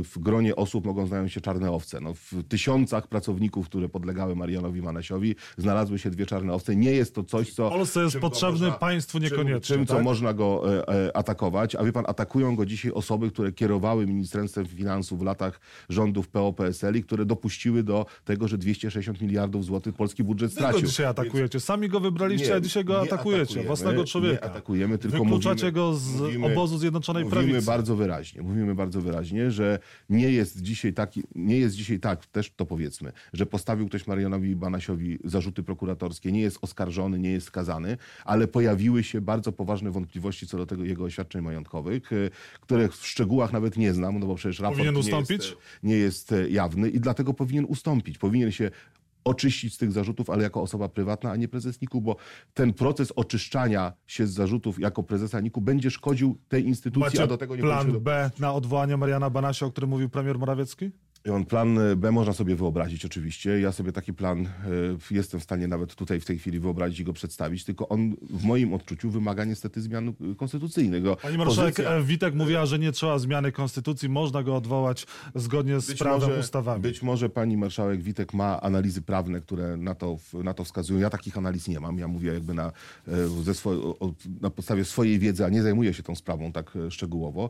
w 0.04 0.14
gronie 0.20 0.56
osób 0.56 0.86
mogą 0.86 1.08
znaleźć 1.08 1.36
się 1.36 1.42
czarne 1.42 1.72
owce. 1.72 2.02
No, 2.02 2.14
w 2.14 2.44
tysiącach 2.48 3.08
pracowników, 3.08 3.66
które 3.66 3.90
podlegały 3.90 4.36
Marianowi 4.36 4.82
Manasiowi, 4.82 5.36
znalazły 5.58 6.00
się 6.00 6.10
dwie 6.10 6.26
czarne 6.26 6.54
owce. 6.54 6.76
Nie 6.76 6.92
jest 6.92 7.16
to 7.16 7.24
coś, 7.24 7.54
co... 7.54 7.70
Polsce 7.70 8.04
jest 8.04 8.20
potrzebny 8.20 8.60
można, 8.60 8.80
państwu 8.80 9.20
niekoniecznie. 9.20 9.62
Czym, 9.62 9.78
czym 9.78 9.86
tak? 9.86 9.98
co 9.98 10.04
można 10.04 10.34
go 10.34 10.64
e, 10.78 10.88
e, 10.88 11.18
atakować. 11.24 11.76
A 11.76 11.84
wie 11.84 11.92
pan, 11.92 12.06
atakują 12.08 12.56
go 12.56 12.66
dzisiaj 12.66 12.92
osoby, 12.92 13.32
które 13.32 13.52
kierowały 13.52 14.08
Ministerstwem 14.08 14.66
Finansów 14.66 15.20
w 15.20 15.22
latach 15.22 15.60
rządów 15.90 16.28
PO-PSL 16.28 16.96
i 16.96 17.04
które 17.04 17.26
dopuściły 17.26 17.84
do 17.84 18.06
tego, 18.26 18.48
że 18.48 18.58
260 18.58 19.22
miliardów 19.22 19.66
złotych 19.66 19.96
polski 19.96 20.24
budżet 20.24 20.52
stracił. 20.52 20.82
Wy 20.82 20.88
dzisiaj 20.88 21.06
atakujecie. 21.06 21.60
Sami 21.60 21.90
go 21.90 22.00
wybraliście, 22.00 22.48
nie, 22.48 22.56
a 22.56 22.60
dzisiaj 22.60 22.86
go 22.86 23.02
atakujecie. 23.02 23.64
Własnego 23.64 24.06
człowieka. 24.06 24.46
Nie 24.46 24.52
atakujemy, 24.52 24.98
tylko 24.98 25.18
Wykluczacie 25.18 25.66
mówimy, 25.66 25.72
go 25.72 25.94
z 25.94 26.20
mówimy, 26.20 26.46
obozu 26.46 26.78
Zjednoczonej 26.78 27.24
mówimy 27.24 27.44
Prawicy. 27.44 27.66
bardzo 27.66 27.96
wyraźnie. 27.96 28.42
Mówimy 28.42 28.76
bardzo 28.76 29.02
wyraźnie, 29.02 29.52
że 29.52 29.80
nie 30.10 30.32
jest 30.32 30.62
dzisiaj 30.62 30.94
taki, 30.94 31.24
nie 31.36 31.58
jest 31.58 31.76
dzisiaj 31.76 32.00
tak, 32.00 32.26
też 32.26 32.52
to 32.56 32.66
powiedzmy, 32.66 33.12
że 33.34 33.46
postawił 33.46 33.88
ktoś 33.88 34.08
Marianowi 34.08 34.56
Banasiowi 34.56 35.20
zarzuty 35.24 35.64
prokuratorskie, 35.64 36.32
nie 36.32 36.42
jest 36.42 36.58
oskarżony, 36.62 37.20
nie 37.20 37.32
jest 37.32 37.48
skazany, 37.48 37.98
ale 38.26 38.48
pojawiły 38.48 39.04
się 39.04 39.22
bardzo 39.22 39.52
poważne 39.52 39.92
wątpliwości 39.92 40.48
co 40.48 40.58
do 40.58 40.66
tego 40.66 40.84
jego 40.84 41.06
oświadczeń 41.14 41.42
majątkowych, 41.42 42.14
e, 42.14 42.16
które 42.62 42.90
w 42.90 43.08
szczegółach 43.08 43.54
nawet 43.54 43.78
nie 43.78 43.94
znam, 43.94 44.20
no 44.20 44.26
bo 44.26 44.36
przecież 44.36 44.60
raport 44.60 44.78
powinien 44.78 44.94
nie 44.94 45.00
ustąpić? 45.00 45.46
jest, 45.46 45.58
nie 45.84 45.96
jest 45.96 46.36
jawny 46.50 46.90
i 46.90 47.00
dlatego 47.00 47.34
powinien 47.34 47.66
ustąpić. 47.66 48.18
Powinien 48.18 48.52
się 48.52 48.72
oczyścić 49.24 49.74
z 49.74 49.78
tych 49.78 49.92
zarzutów, 49.92 50.30
ale 50.30 50.44
jako 50.44 50.62
osoba 50.62 50.90
prywatna, 50.90 51.32
a 51.32 51.36
nie 51.36 51.48
prezes 51.48 51.82
NIK-u, 51.82 52.02
bo 52.02 52.16
ten 52.54 52.74
proces 52.74 53.12
oczyszczania 53.12 53.94
się 54.08 54.28
z 54.28 54.34
zarzutów 54.34 54.80
jako 54.80 55.04
prezesa 55.04 55.40
NIK-u 55.40 55.62
będzie 55.62 55.92
szkodził 55.92 56.38
tej 56.48 56.68
instytucji, 56.68 57.06
Macie 57.06 57.24
a 57.24 57.28
do 57.28 57.38
tego 57.38 57.56
nie 57.56 57.62
plan. 57.62 58.00
B 58.00 58.32
na 58.40 58.54
odwołanie 58.54 58.98
Mariana 58.98 59.30
Banasia, 59.30 59.66
o 59.66 59.72
którym 59.72 59.90
mówił 59.90 60.10
premier 60.10 60.40
Morawiecki? 60.40 60.92
On 61.32 61.46
plan 61.46 61.80
B 61.98 62.12
można 62.12 62.34
sobie 62.34 62.56
wyobrazić 62.56 63.06
oczywiście. 63.06 63.60
Ja 63.60 63.72
sobie 63.72 63.92
taki 63.92 64.14
plan 64.14 64.46
y, 64.46 64.48
jestem 65.12 65.40
w 65.40 65.44
stanie 65.44 65.68
nawet 65.68 65.96
tutaj 65.96 66.20
w 66.20 66.26
tej 66.26 66.40
chwili 66.40 66.60
wyobrazić 66.60 67.00
i 67.00 67.04
go 67.04 67.14
przedstawić, 67.14 67.64
tylko 67.64 67.90
on 67.90 68.16
w 68.30 68.44
moim 68.44 68.74
odczuciu 68.74 69.10
wymaga 69.10 69.46
niestety 69.46 69.82
zmian 69.82 70.14
konstytucyjnych. 70.38 71.04
Pani 71.22 71.38
marszałek 71.38 71.76
Pozycja... 71.76 72.02
Witek 72.02 72.36
mówiła, 72.36 72.66
że 72.66 72.80
nie 72.80 72.92
trzeba 72.92 73.20
zmiany 73.20 73.52
konstytucji, 73.52 74.10
można 74.10 74.44
go 74.44 74.56
odwołać 74.56 75.08
zgodnie 75.36 75.80
z 75.80 75.88
być 75.88 76.00
prawem, 76.00 76.30
może, 76.30 76.40
ustawami. 76.40 76.82
Być 76.82 77.04
może 77.04 77.30
pani 77.30 77.58
marszałek 77.58 78.02
Witek 78.02 78.34
ma 78.34 78.62
analizy 78.62 79.02
prawne, 79.02 79.42
które 79.42 79.78
na 79.78 79.96
to, 79.96 80.18
na 80.34 80.54
to 80.54 80.64
wskazują. 80.64 81.00
Ja 81.00 81.10
takich 81.10 81.38
analiz 81.38 81.68
nie 81.68 81.80
mam. 81.80 81.98
Ja 81.98 82.08
mówię 82.08 82.34
jakby 82.34 82.54
na, 82.54 82.72
swo- 83.54 84.14
na 84.42 84.50
podstawie 84.50 84.86
swojej 84.86 85.20
wiedzy, 85.20 85.46
a 85.46 85.50
nie 85.50 85.64
zajmuję 85.64 85.94
się 85.94 86.04
tą 86.04 86.16
sprawą 86.16 86.52
tak 86.52 86.78
szczegółowo. 86.90 87.50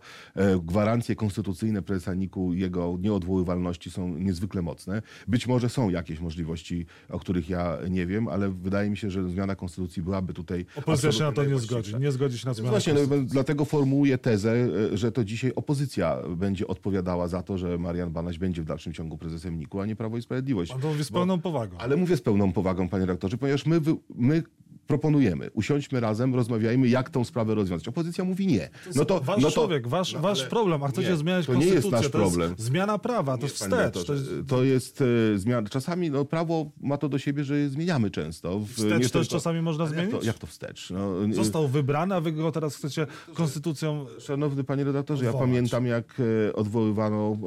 Gwarancje 0.63 1.15
konstytucyjne 1.15 1.82
prezesa 1.82 2.13
NIK-u, 2.13 2.53
jego 2.53 2.98
nieodwoływalności 3.01 3.62
są 3.89 4.17
niezwykle 4.17 4.62
mocne. 4.62 5.01
Być 5.27 5.48
może 5.48 5.70
są 5.70 5.89
jakieś 5.89 6.20
możliwości, 6.20 6.86
o 7.10 7.20
których 7.20 7.50
ja 7.50 7.77
nie 7.89 8.05
wiem, 8.05 8.27
ale 8.27 8.50
wydaje 8.50 8.89
mi 8.89 8.98
się, 8.98 9.12
że 9.12 9.29
zmiana 9.29 9.55
konstytucji 9.55 10.01
byłaby 10.01 10.34
tutaj. 10.34 10.65
Opozycja 10.75 11.12
się 11.12 11.24
na 11.24 11.32
to 11.32 11.46
nie 11.46 11.60
zgodzi. 11.60 11.96
Nie 11.96 12.12
zgodzi 12.12 12.38
się 12.38 12.48
na 12.48 12.53
zmianę. 12.53 12.70
Właśnie, 12.70 12.93
no, 12.93 13.00
dlatego 13.25 13.65
formułuję 13.65 14.17
tezę, 14.17 14.51
e, 14.93 14.98
że 14.98 15.12
to 15.12 15.24
dzisiaj 15.24 15.51
opozycja 15.55 16.17
będzie 16.36 16.67
odpowiadała 16.67 17.27
za 17.27 17.43
to, 17.43 17.58
że 17.58 17.77
Marian 17.77 18.12
Banaś 18.12 18.38
będzie 18.38 18.62
w 18.62 18.65
dalszym 18.65 18.93
ciągu 18.93 19.17
prezesem 19.17 19.60
NIK-u, 19.60 19.79
a 19.79 19.86
nie 19.86 19.96
Prawo 19.96 20.17
i 20.17 20.22
Sprawiedliwość. 20.22 20.72
Pan 20.72 20.82
to 20.82 20.88
mówi 20.88 21.03
z 21.03 21.12
pełną 21.12 21.41
powagą. 21.41 21.77
Ale 21.77 21.96
mówię 21.96 22.17
z 22.17 22.22
pełną 22.22 22.51
powagą, 22.51 22.89
panie 22.89 23.05
rektorze, 23.05 23.38
ponieważ 23.38 23.65
my, 23.65 23.82
my 24.15 24.43
proponujemy, 24.88 25.50
usiądźmy 25.54 26.00
razem, 26.00 26.36
rozmawiajmy, 26.36 26.88
jak 26.88 27.10
tą 27.10 27.24
sprawę 27.24 27.56
rozwiązać. 27.56 27.88
Opozycja 27.88 28.24
mówi 28.24 28.48
nie. 28.48 28.70
No 28.96 29.06
to, 29.06 29.20
wasz 29.22 29.42
no 29.42 29.48
to, 29.48 29.54
człowiek, 29.54 29.88
wasz, 29.88 30.13
no, 30.13 30.20
wasz 30.20 30.44
problem, 30.44 30.84
a 30.84 30.88
chcecie 30.88 31.10
nie, 31.10 31.18
zmieniać 31.18 31.46
to 31.46 31.56
nie 31.56 31.66
jest 31.66 31.92
nasz 31.92 32.10
problem. 32.10 32.52
Jest 32.52 32.62
zmiana 32.62 32.98
prawa, 32.98 33.38
to 33.38 33.48
wstecz. 33.48 34.06
To 34.06 34.13
jest, 34.13 34.30
to 34.48 34.63
jest 34.63 35.02
e, 35.02 35.38
zmiana. 35.38 35.70
Czasami 35.70 36.12
no, 36.12 36.25
prawo 36.25 36.72
ma 36.82 36.98
to 36.98 37.10
do 37.10 37.20
siebie, 37.20 37.44
że 37.44 37.58
je 37.58 37.70
zmieniamy 37.70 38.12
często. 38.12 38.60
W, 38.60 38.70
wstecz 38.70 39.12
też 39.12 39.28
czasami 39.28 39.62
można 39.62 39.86
zmienić? 39.86 40.12
Jak 40.12 40.22
to, 40.22 40.28
jak 40.28 40.38
to 40.38 40.48
wstecz? 40.48 40.90
No, 40.90 41.34
Został 41.34 41.68
wybrany, 41.68 42.16
a 42.16 42.22
wy 42.22 42.32
go 42.32 42.52
teraz 42.52 42.75
chcecie 42.75 43.08
konstytucją 43.34 44.06
Szanowny 44.20 44.63
panie 44.63 44.84
redaktorze, 44.84 45.25
odwołać. 45.25 45.50
ja 45.50 45.54
pamiętam 45.54 45.86
jak 45.86 46.16
e, 46.50 46.54
odwoływano 46.54 47.38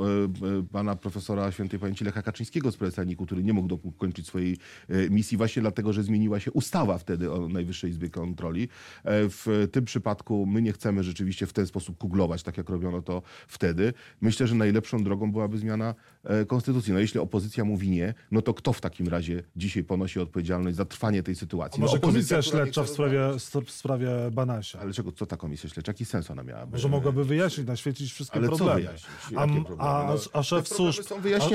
e, 0.60 0.62
pana 0.72 0.96
profesora 0.96 1.52
świętej 1.52 1.80
pamięci 1.80 2.04
Lecha 2.04 2.22
Kaczyńskiego 2.22 2.72
z 2.72 2.76
Presaniku, 2.76 3.26
który 3.26 3.44
nie 3.44 3.52
mógł 3.52 3.68
dokończyć 3.68 4.26
swojej 4.26 4.56
misji 5.10 5.36
właśnie 5.36 5.62
dlatego, 5.62 5.92
że 5.92 6.02
zmieniła 6.02 6.40
się 6.40 6.52
ustawa 6.52 6.98
wtedy 6.98 7.25
o 7.28 7.48
Najwyższej 7.48 7.90
Izbie 7.90 8.10
Kontroli. 8.10 8.62
E, 8.62 8.68
w 9.28 9.68
tym 9.72 9.84
przypadku 9.84 10.46
my 10.46 10.62
nie 10.62 10.72
chcemy 10.72 11.02
rzeczywiście 11.02 11.46
w 11.46 11.52
ten 11.52 11.66
sposób 11.66 11.98
kuglować, 11.98 12.42
tak 12.42 12.56
jak 12.56 12.68
robiono 12.68 13.02
to 13.02 13.22
wtedy. 13.48 13.92
Myślę, 14.20 14.46
że 14.46 14.54
najlepszą 14.54 15.04
drogą 15.04 15.32
byłaby 15.32 15.58
zmiana 15.58 15.94
e, 16.24 16.44
konstytucji. 16.44 16.92
No 16.92 16.98
jeśli 16.98 17.20
opozycja 17.20 17.64
mówi 17.64 17.90
nie, 17.90 18.14
no 18.30 18.42
to 18.42 18.54
kto 18.54 18.72
w 18.72 18.80
takim 18.80 19.08
razie 19.08 19.42
dzisiaj 19.56 19.84
ponosi 19.84 20.20
odpowiedzialność 20.20 20.76
za 20.76 20.84
trwanie 20.84 21.22
tej 21.22 21.34
sytuacji? 21.34 21.82
A 21.82 21.84
może 21.84 21.96
no, 21.96 22.00
komisja 22.00 22.42
śledcza 22.42 22.82
w 22.82 22.88
sprawie, 22.88 23.20
w 23.66 23.70
sprawie 23.70 24.08
Banasia? 24.32 24.80
Ale 24.80 24.92
czego, 24.92 25.12
co 25.12 25.26
ta 25.26 25.36
komisja 25.36 25.70
śledcza? 25.70 25.90
Jaki 25.90 26.04
sens 26.04 26.30
ona 26.30 26.42
miałaby? 26.42 26.72
Może 26.72 26.88
mogłaby 26.88 27.24
wyjaśnić, 27.24 27.66
naświetlić 27.66 28.12
wszystkie 28.12 28.38
Ale 28.38 28.48
problemy. 28.48 28.80
Co 28.80 28.86
wyjaśnić? 28.86 29.78
A, 29.78 30.06
a, 30.08 30.14
a, 30.32 30.42
szef 30.42 30.68
służb, 30.68 31.02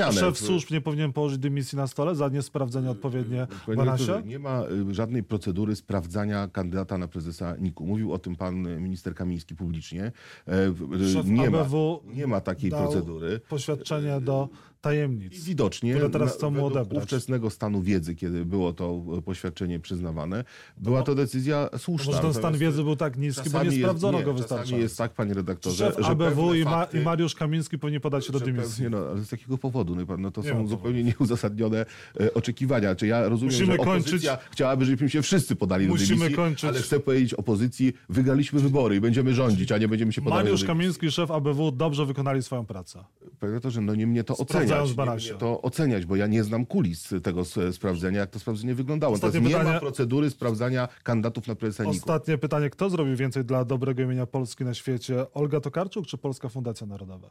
a 0.06 0.12
szef 0.12 0.38
służb 0.38 0.70
nie 0.70 0.80
powinien 0.80 1.12
położyć 1.12 1.38
dymisji 1.38 1.76
na 1.76 1.86
stole 1.86 2.14
za 2.14 2.28
niesprawdzenie 2.28 2.90
odpowiednie 2.90 3.46
Banasia? 3.76 4.20
Nie 4.20 4.38
ma 4.38 4.62
y, 4.90 4.94
żadnej 4.94 5.22
procedury 5.22 5.61
sprawdzania 5.76 6.48
kandydata 6.48 6.98
na 6.98 7.08
prezesa 7.08 7.56
NIK-u. 7.58 7.86
Mówił 7.86 8.12
o 8.12 8.18
tym 8.18 8.36
pan 8.36 8.82
minister 8.82 9.14
Kamiński 9.14 9.56
publicznie. 9.56 10.12
E, 10.48 11.08
Szef 11.12 11.26
nie, 11.26 11.46
ABW 11.46 12.02
ma, 12.06 12.12
nie 12.14 12.26
ma 12.26 12.40
takiej 12.40 12.70
procedury. 12.70 13.40
Poświadczenie 13.48 14.20
do 14.20 14.48
tajemnic. 14.82 15.34
I 15.34 15.40
widocznie, 15.40 15.94
które 15.94 16.10
teraz 16.10 16.34
chcą 16.34 16.50
mu 16.50 16.66
odebrać. 16.66 17.02
ówczesnego 17.02 17.50
stanu 17.50 17.82
wiedzy, 17.82 18.14
kiedy 18.14 18.44
było 18.44 18.72
to 18.72 19.02
poświadczenie 19.24 19.80
przyznawane, 19.80 20.44
była 20.76 20.98
no, 20.98 21.04
to 21.04 21.14
decyzja 21.14 21.68
słuszna. 21.78 22.12
Może 22.12 22.22
ten 22.22 22.34
stan 22.34 22.58
wiedzy 22.58 22.82
był 22.84 22.96
tak 22.96 23.18
niski, 23.18 23.50
bo 23.50 23.64
nie 23.64 23.72
sprawdzono 23.72 24.18
jest, 24.18 24.26
go 24.26 24.34
wystarczająco. 24.34 24.76
Jest 24.82 24.98
tak, 24.98 25.12
panie 25.12 25.34
redaktorze, 25.34 25.86
Szef 25.86 26.04
że 26.04 26.10
ABW 26.10 26.54
i, 26.54 26.64
fakty, 26.64 26.98
i 26.98 27.02
Mariusz 27.02 27.34
Kamiński 27.34 27.78
powinni 27.78 28.00
podać 28.00 28.26
się 28.26 28.32
do 28.32 28.40
dymisji. 28.40 28.82
Nie, 28.84 28.90
no, 28.90 28.98
ale 28.98 29.24
z 29.24 29.32
jakiego 29.32 29.58
powodu? 29.58 29.96
No, 29.96 30.16
no 30.18 30.30
to 30.30 30.42
nie 30.42 30.48
są 30.48 30.66
zupełnie 30.66 31.04
nieuzasadnione 31.20 31.86
e, 32.20 32.34
oczekiwania. 32.34 32.94
Czy 32.94 33.06
ja 33.06 33.28
rozumiem, 33.28 33.54
Musimy 33.54 33.72
że 33.76 33.80
opozycja 33.80 34.32
kończyć. 34.36 34.52
chciałaby, 34.52 34.84
żebyśmy 34.84 35.10
się 35.10 35.22
wszyscy 35.22 35.56
podali 35.56 35.86
Musimy 35.86 36.08
do 36.08 36.14
dymisji, 36.14 36.36
kończyć. 36.36 36.64
ale 36.64 36.80
chcę 36.80 37.00
powiedzieć 37.00 37.34
opozycji, 37.34 37.92
wygraliśmy 38.08 38.60
wybory 38.60 38.96
i 38.96 39.00
będziemy 39.00 39.34
rządzić, 39.34 39.72
a 39.72 39.78
nie 39.78 39.88
będziemy 39.88 40.12
się 40.12 40.22
podawać 40.22 40.44
Mariusz 40.44 40.64
Kamiński 40.64 41.10
szef 41.10 41.30
ABW 41.30 41.72
dobrze 41.72 42.06
wykonali 42.06 42.42
swoją 42.42 42.66
pracę. 42.66 43.04
Panie 43.40 43.50
redaktorze, 43.50 43.80
no 43.80 43.94
nie 43.94 44.06
mnie 44.06 44.24
to 44.24 44.36
oceniać. 44.80 45.30
Nie 45.30 45.34
to 45.34 45.62
oceniać, 45.62 46.06
bo 46.06 46.16
ja 46.16 46.26
nie 46.26 46.44
znam 46.44 46.66
kulis 46.66 47.08
tego 47.22 47.42
sprawdzenia, 47.72 48.20
jak 48.20 48.30
to 48.30 48.38
sprawdzenie 48.38 48.74
wyglądało. 48.74 49.18
Teraz 49.18 49.34
nie 49.34 49.40
pytanie... 49.40 49.72
ma 49.72 49.80
procedury 49.80 50.30
sprawdzania 50.30 50.88
kandydatów 51.02 51.46
na 51.46 51.54
prezesa 51.54 51.88
Ostatnie 51.88 52.38
pytanie. 52.38 52.70
Kto 52.70 52.90
zrobił 52.90 53.16
więcej 53.16 53.44
dla 53.44 53.64
dobrego 53.64 54.02
imienia 54.02 54.26
Polski 54.26 54.64
na 54.64 54.74
świecie? 54.74 55.32
Olga 55.34 55.60
Tokarczuk 55.60 56.06
czy 56.06 56.18
Polska 56.18 56.48
Fundacja 56.48 56.86
Narodowa? 56.86 57.30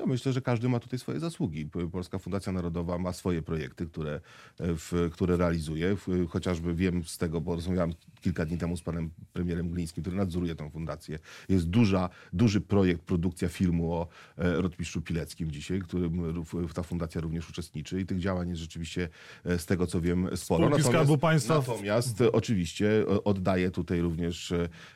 Ja 0.00 0.06
myślę, 0.06 0.32
że 0.32 0.40
każdy 0.40 0.68
ma 0.68 0.80
tutaj 0.80 0.98
swoje 0.98 1.20
zasługi. 1.20 1.70
Polska 1.92 2.18
Fundacja 2.18 2.52
Narodowa 2.52 2.98
ma 2.98 3.12
swoje 3.12 3.42
projekty, 3.42 3.86
które, 3.86 4.12
e, 4.12 4.20
w, 4.58 5.10
które 5.12 5.36
realizuje. 5.36 5.96
Chociażby 6.28 6.74
wiem 6.74 7.04
z 7.04 7.18
tego, 7.18 7.40
bo 7.40 7.54
rozmawiałem 7.54 7.92
kilka 8.20 8.46
dni 8.46 8.58
temu 8.58 8.76
z 8.76 8.82
panem 8.82 9.10
premierem 9.32 9.70
Glińskim, 9.70 10.02
który 10.02 10.16
nadzoruje 10.16 10.54
tę 10.54 10.70
fundację. 10.70 11.18
Jest 11.48 11.68
duża, 11.68 12.08
duży 12.32 12.60
projekt, 12.60 13.02
produkcja 13.02 13.48
filmu 13.48 13.92
o 13.92 14.08
e, 14.38 14.62
rotmistrzu 14.62 15.02
Pileckim 15.02 15.50
dzisiaj, 15.50 15.80
w 15.80 15.84
którym 15.84 16.44
ta 16.74 16.82
fundacja 16.82 17.20
również 17.20 17.50
uczestniczy 17.50 18.00
i 18.00 18.06
tych 18.06 18.18
działań 18.18 18.48
jest 18.48 18.60
rzeczywiście 18.60 19.08
z 19.44 19.66
tego, 19.66 19.86
co 19.86 20.00
wiem, 20.00 20.28
sporo. 20.36 20.66
Spółki 20.66 20.82
Skarbu 20.82 21.18
Państwa. 21.18 21.54
Natomiast 21.54 22.22
oczywiście 22.32 23.06
oddaję 23.24 23.70
tutaj 23.70 24.00
również 24.00 24.52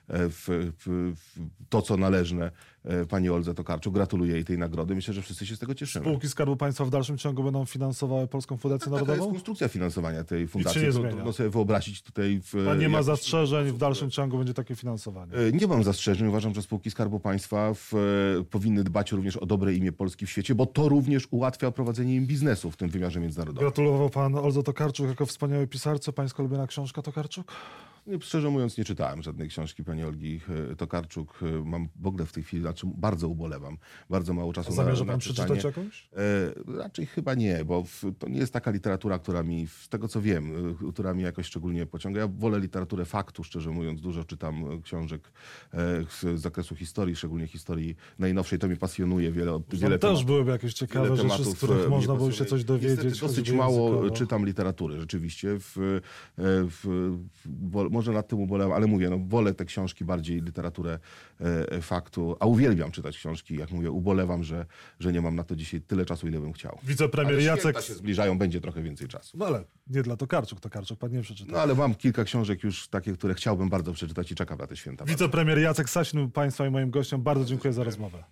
w, 0.08 0.72
w, 0.78 1.12
to, 1.68 1.82
co 1.82 1.96
należne 1.96 2.50
pani 3.08 3.30
Oldze 3.30 3.54
Tokarczuk. 3.54 3.94
Gratuluję 3.94 4.34
jej 4.34 4.44
tej 4.44 4.58
nagrody. 4.58 4.94
Myślę, 4.94 5.14
że 5.14 5.22
wszyscy 5.22 5.46
się 5.46 5.56
z 5.56 5.58
tego 5.58 5.74
cieszymy. 5.74 6.04
Spółki 6.04 6.28
Skarbu 6.28 6.56
Państwa 6.56 6.84
w 6.84 6.90
dalszym 6.90 7.18
ciągu 7.18 7.44
będą 7.44 7.64
finansowały 7.64 8.26
Polską 8.26 8.56
Fundację 8.56 8.84
Taka 8.84 8.94
Narodową? 8.94 9.18
jest 9.18 9.32
konstrukcja 9.32 9.68
finansowania 9.68 10.24
tej 10.24 10.48
fundacji. 10.48 10.82
nie 10.82 10.92
Trudno 10.92 11.32
sobie 11.32 11.50
wyobrazić 11.50 12.02
tutaj... 12.02 12.40
W, 12.44 12.64
Pan 12.66 12.78
nie 12.78 12.88
ma 12.88 13.02
zastrzeżeń, 13.02 13.72
w 13.72 13.78
dalszym 13.78 14.10
ciągu 14.10 14.38
będzie 14.38 14.54
takie 14.54 14.76
finansowanie? 14.76 15.32
Nie 15.52 15.66
mam 15.66 15.84
zastrzeżeń. 15.84 16.28
Uważam, 16.28 16.54
że 16.54 16.62
spółki 16.62 16.90
Skarbu 16.90 17.20
Państwa 17.20 17.74
w, 17.74 17.92
powinny 18.50 18.84
dbać 18.84 19.12
również 19.12 19.36
o 19.36 19.46
dobre 19.46 19.74
imię 19.74 19.92
Polski 19.92 20.26
w 20.26 20.30
świecie, 20.30 20.54
bo 20.54 20.66
to 20.66 20.88
również 20.88 21.28
ułatwia 21.30 21.70
prowadzenie 21.70 22.14
im 22.14 22.26
biznesu 22.26 22.70
w 22.70 22.76
tym 22.76 22.88
wymiarze 22.88 23.20
międzynarodowym. 23.20 23.68
Gratulował 23.68 24.10
pan 24.10 24.34
Olzo 24.34 24.62
Tokarczuk 24.62 25.06
jako 25.06 25.26
wspaniały 25.26 25.66
pisarce. 25.66 26.12
Pańska 26.12 26.42
ulubiona 26.42 26.66
książka 26.66 27.02
Tokarczuk? 27.02 27.52
Szczerze 28.20 28.50
mówiąc, 28.50 28.78
nie 28.78 28.84
czytałem 28.84 29.22
żadnej 29.22 29.48
książki 29.48 29.84
pani 29.84 30.04
Olgi 30.04 30.40
e, 30.72 30.76
Tokarczuk. 30.76 31.38
E, 31.42 31.64
Mam 31.64 31.88
w 31.96 32.06
ogóle 32.06 32.26
w 32.26 32.32
tej 32.32 32.42
chwili, 32.42 32.62
znaczy 32.62 32.86
bardzo 32.96 33.28
ubolewam. 33.28 33.76
Bardzo 34.10 34.34
mało 34.34 34.52
czasu 34.52 34.72
Zamierza 34.72 35.00
na, 35.04 35.06
pan 35.06 35.14
na 35.14 35.18
przeczytać 35.18 35.46
czytanie. 35.62 35.66
jakąś? 35.86 36.08
E, 36.16 36.78
raczej 36.78 37.06
chyba 37.06 37.34
nie, 37.34 37.64
bo 37.64 37.82
w, 37.84 38.02
to 38.18 38.28
nie 38.28 38.38
jest 38.38 38.52
taka 38.52 38.70
literatura, 38.70 39.18
która 39.18 39.42
mi, 39.42 39.66
z 39.66 39.88
tego 39.88 40.08
co 40.08 40.20
wiem, 40.20 40.52
e, 40.88 40.92
która 40.92 41.14
mi 41.14 41.22
jakoś 41.22 41.46
szczególnie 41.46 41.86
pociąga. 41.86 42.20
Ja 42.20 42.28
wolę 42.28 42.60
literaturę 42.60 43.04
faktu, 43.04 43.44
szczerze 43.44 43.70
mówiąc. 43.70 44.00
Dużo 44.00 44.24
czytam 44.24 44.82
książek 44.82 45.32
e, 45.74 45.76
z 46.10 46.40
zakresu 46.40 46.76
historii, 46.76 47.16
szczególnie 47.16 47.46
historii 47.46 47.96
najnowszej. 48.18 48.58
To 48.58 48.66
mnie 48.66 48.76
pasjonuje. 48.76 49.32
Wiele, 49.32 49.60
wiele 49.72 49.98
Tam 49.98 50.10
też 50.10 50.18
temat- 50.20 50.26
byłyby 50.26 50.50
jakieś 50.50 50.74
ciekawe 50.74 51.16
wiele 51.16 51.28
rzeczy, 51.28 51.44
z 51.44 51.54
których 51.54 51.88
można 51.88 52.14
było 52.14 52.32
się 52.32 52.44
coś 52.44 52.64
dowiedzieć. 52.64 53.04
Niestety 53.04 53.20
dosyć 53.26 53.50
mało 53.52 53.88
językowo. 53.88 54.10
czytam 54.16 54.46
literatury, 54.46 55.00
rzeczywiście. 55.00 55.48
W, 55.58 56.00
w, 56.38 57.10
wo- 57.70 57.90
może 57.94 58.12
nad 58.12 58.28
tym 58.28 58.40
ubolewam, 58.40 58.72
ale 58.72 58.86
mówię, 58.86 59.10
no, 59.10 59.18
wolę 59.18 59.54
te 59.54 59.64
książki, 59.64 60.04
bardziej 60.04 60.42
literaturę 60.42 60.98
e, 61.40 61.80
faktu, 61.80 62.36
a 62.40 62.46
uwielbiam 62.46 62.90
czytać 62.90 63.16
książki. 63.16 63.56
Jak 63.56 63.70
mówię, 63.70 63.90
ubolewam, 63.90 64.44
że, 64.44 64.66
że 65.00 65.12
nie 65.12 65.20
mam 65.20 65.36
na 65.36 65.44
to 65.44 65.56
dzisiaj 65.56 65.80
tyle 65.80 66.04
czasu, 66.04 66.28
ile 66.28 66.40
bym 66.40 66.52
chciał. 66.52 66.78
Wicepremier 66.82 67.34
Ale 67.34 67.42
Jacek... 67.42 67.80
się 67.80 67.94
zbliżają, 67.94 68.38
będzie 68.38 68.60
trochę 68.60 68.82
więcej 68.82 69.08
czasu. 69.08 69.38
No 69.38 69.46
ale 69.46 69.64
nie 69.86 70.02
dla 70.02 70.16
Tokarczuk, 70.16 70.60
Tokarczuk 70.60 70.98
pan 70.98 71.12
nie 71.12 71.22
przeczytał. 71.22 71.52
No 71.54 71.60
ale 71.60 71.74
mam 71.74 71.94
kilka 71.94 72.24
książek 72.24 72.64
już 72.64 72.88
takie, 72.88 73.12
które 73.12 73.34
chciałbym 73.34 73.68
bardzo 73.68 73.92
przeczytać 73.92 74.32
i 74.32 74.34
czekam 74.34 74.58
na 74.58 74.66
te 74.66 74.76
święta. 74.76 75.04
Wicepremier 75.04 75.58
Jacek 75.58 75.90
Sasin 75.90 76.30
państwa 76.30 76.66
i 76.66 76.70
moim 76.70 76.90
gościem. 76.90 77.22
Bardzo 77.22 77.44
dziękuję 77.44 77.72
za 77.72 77.84
rozmowę. 77.84 78.24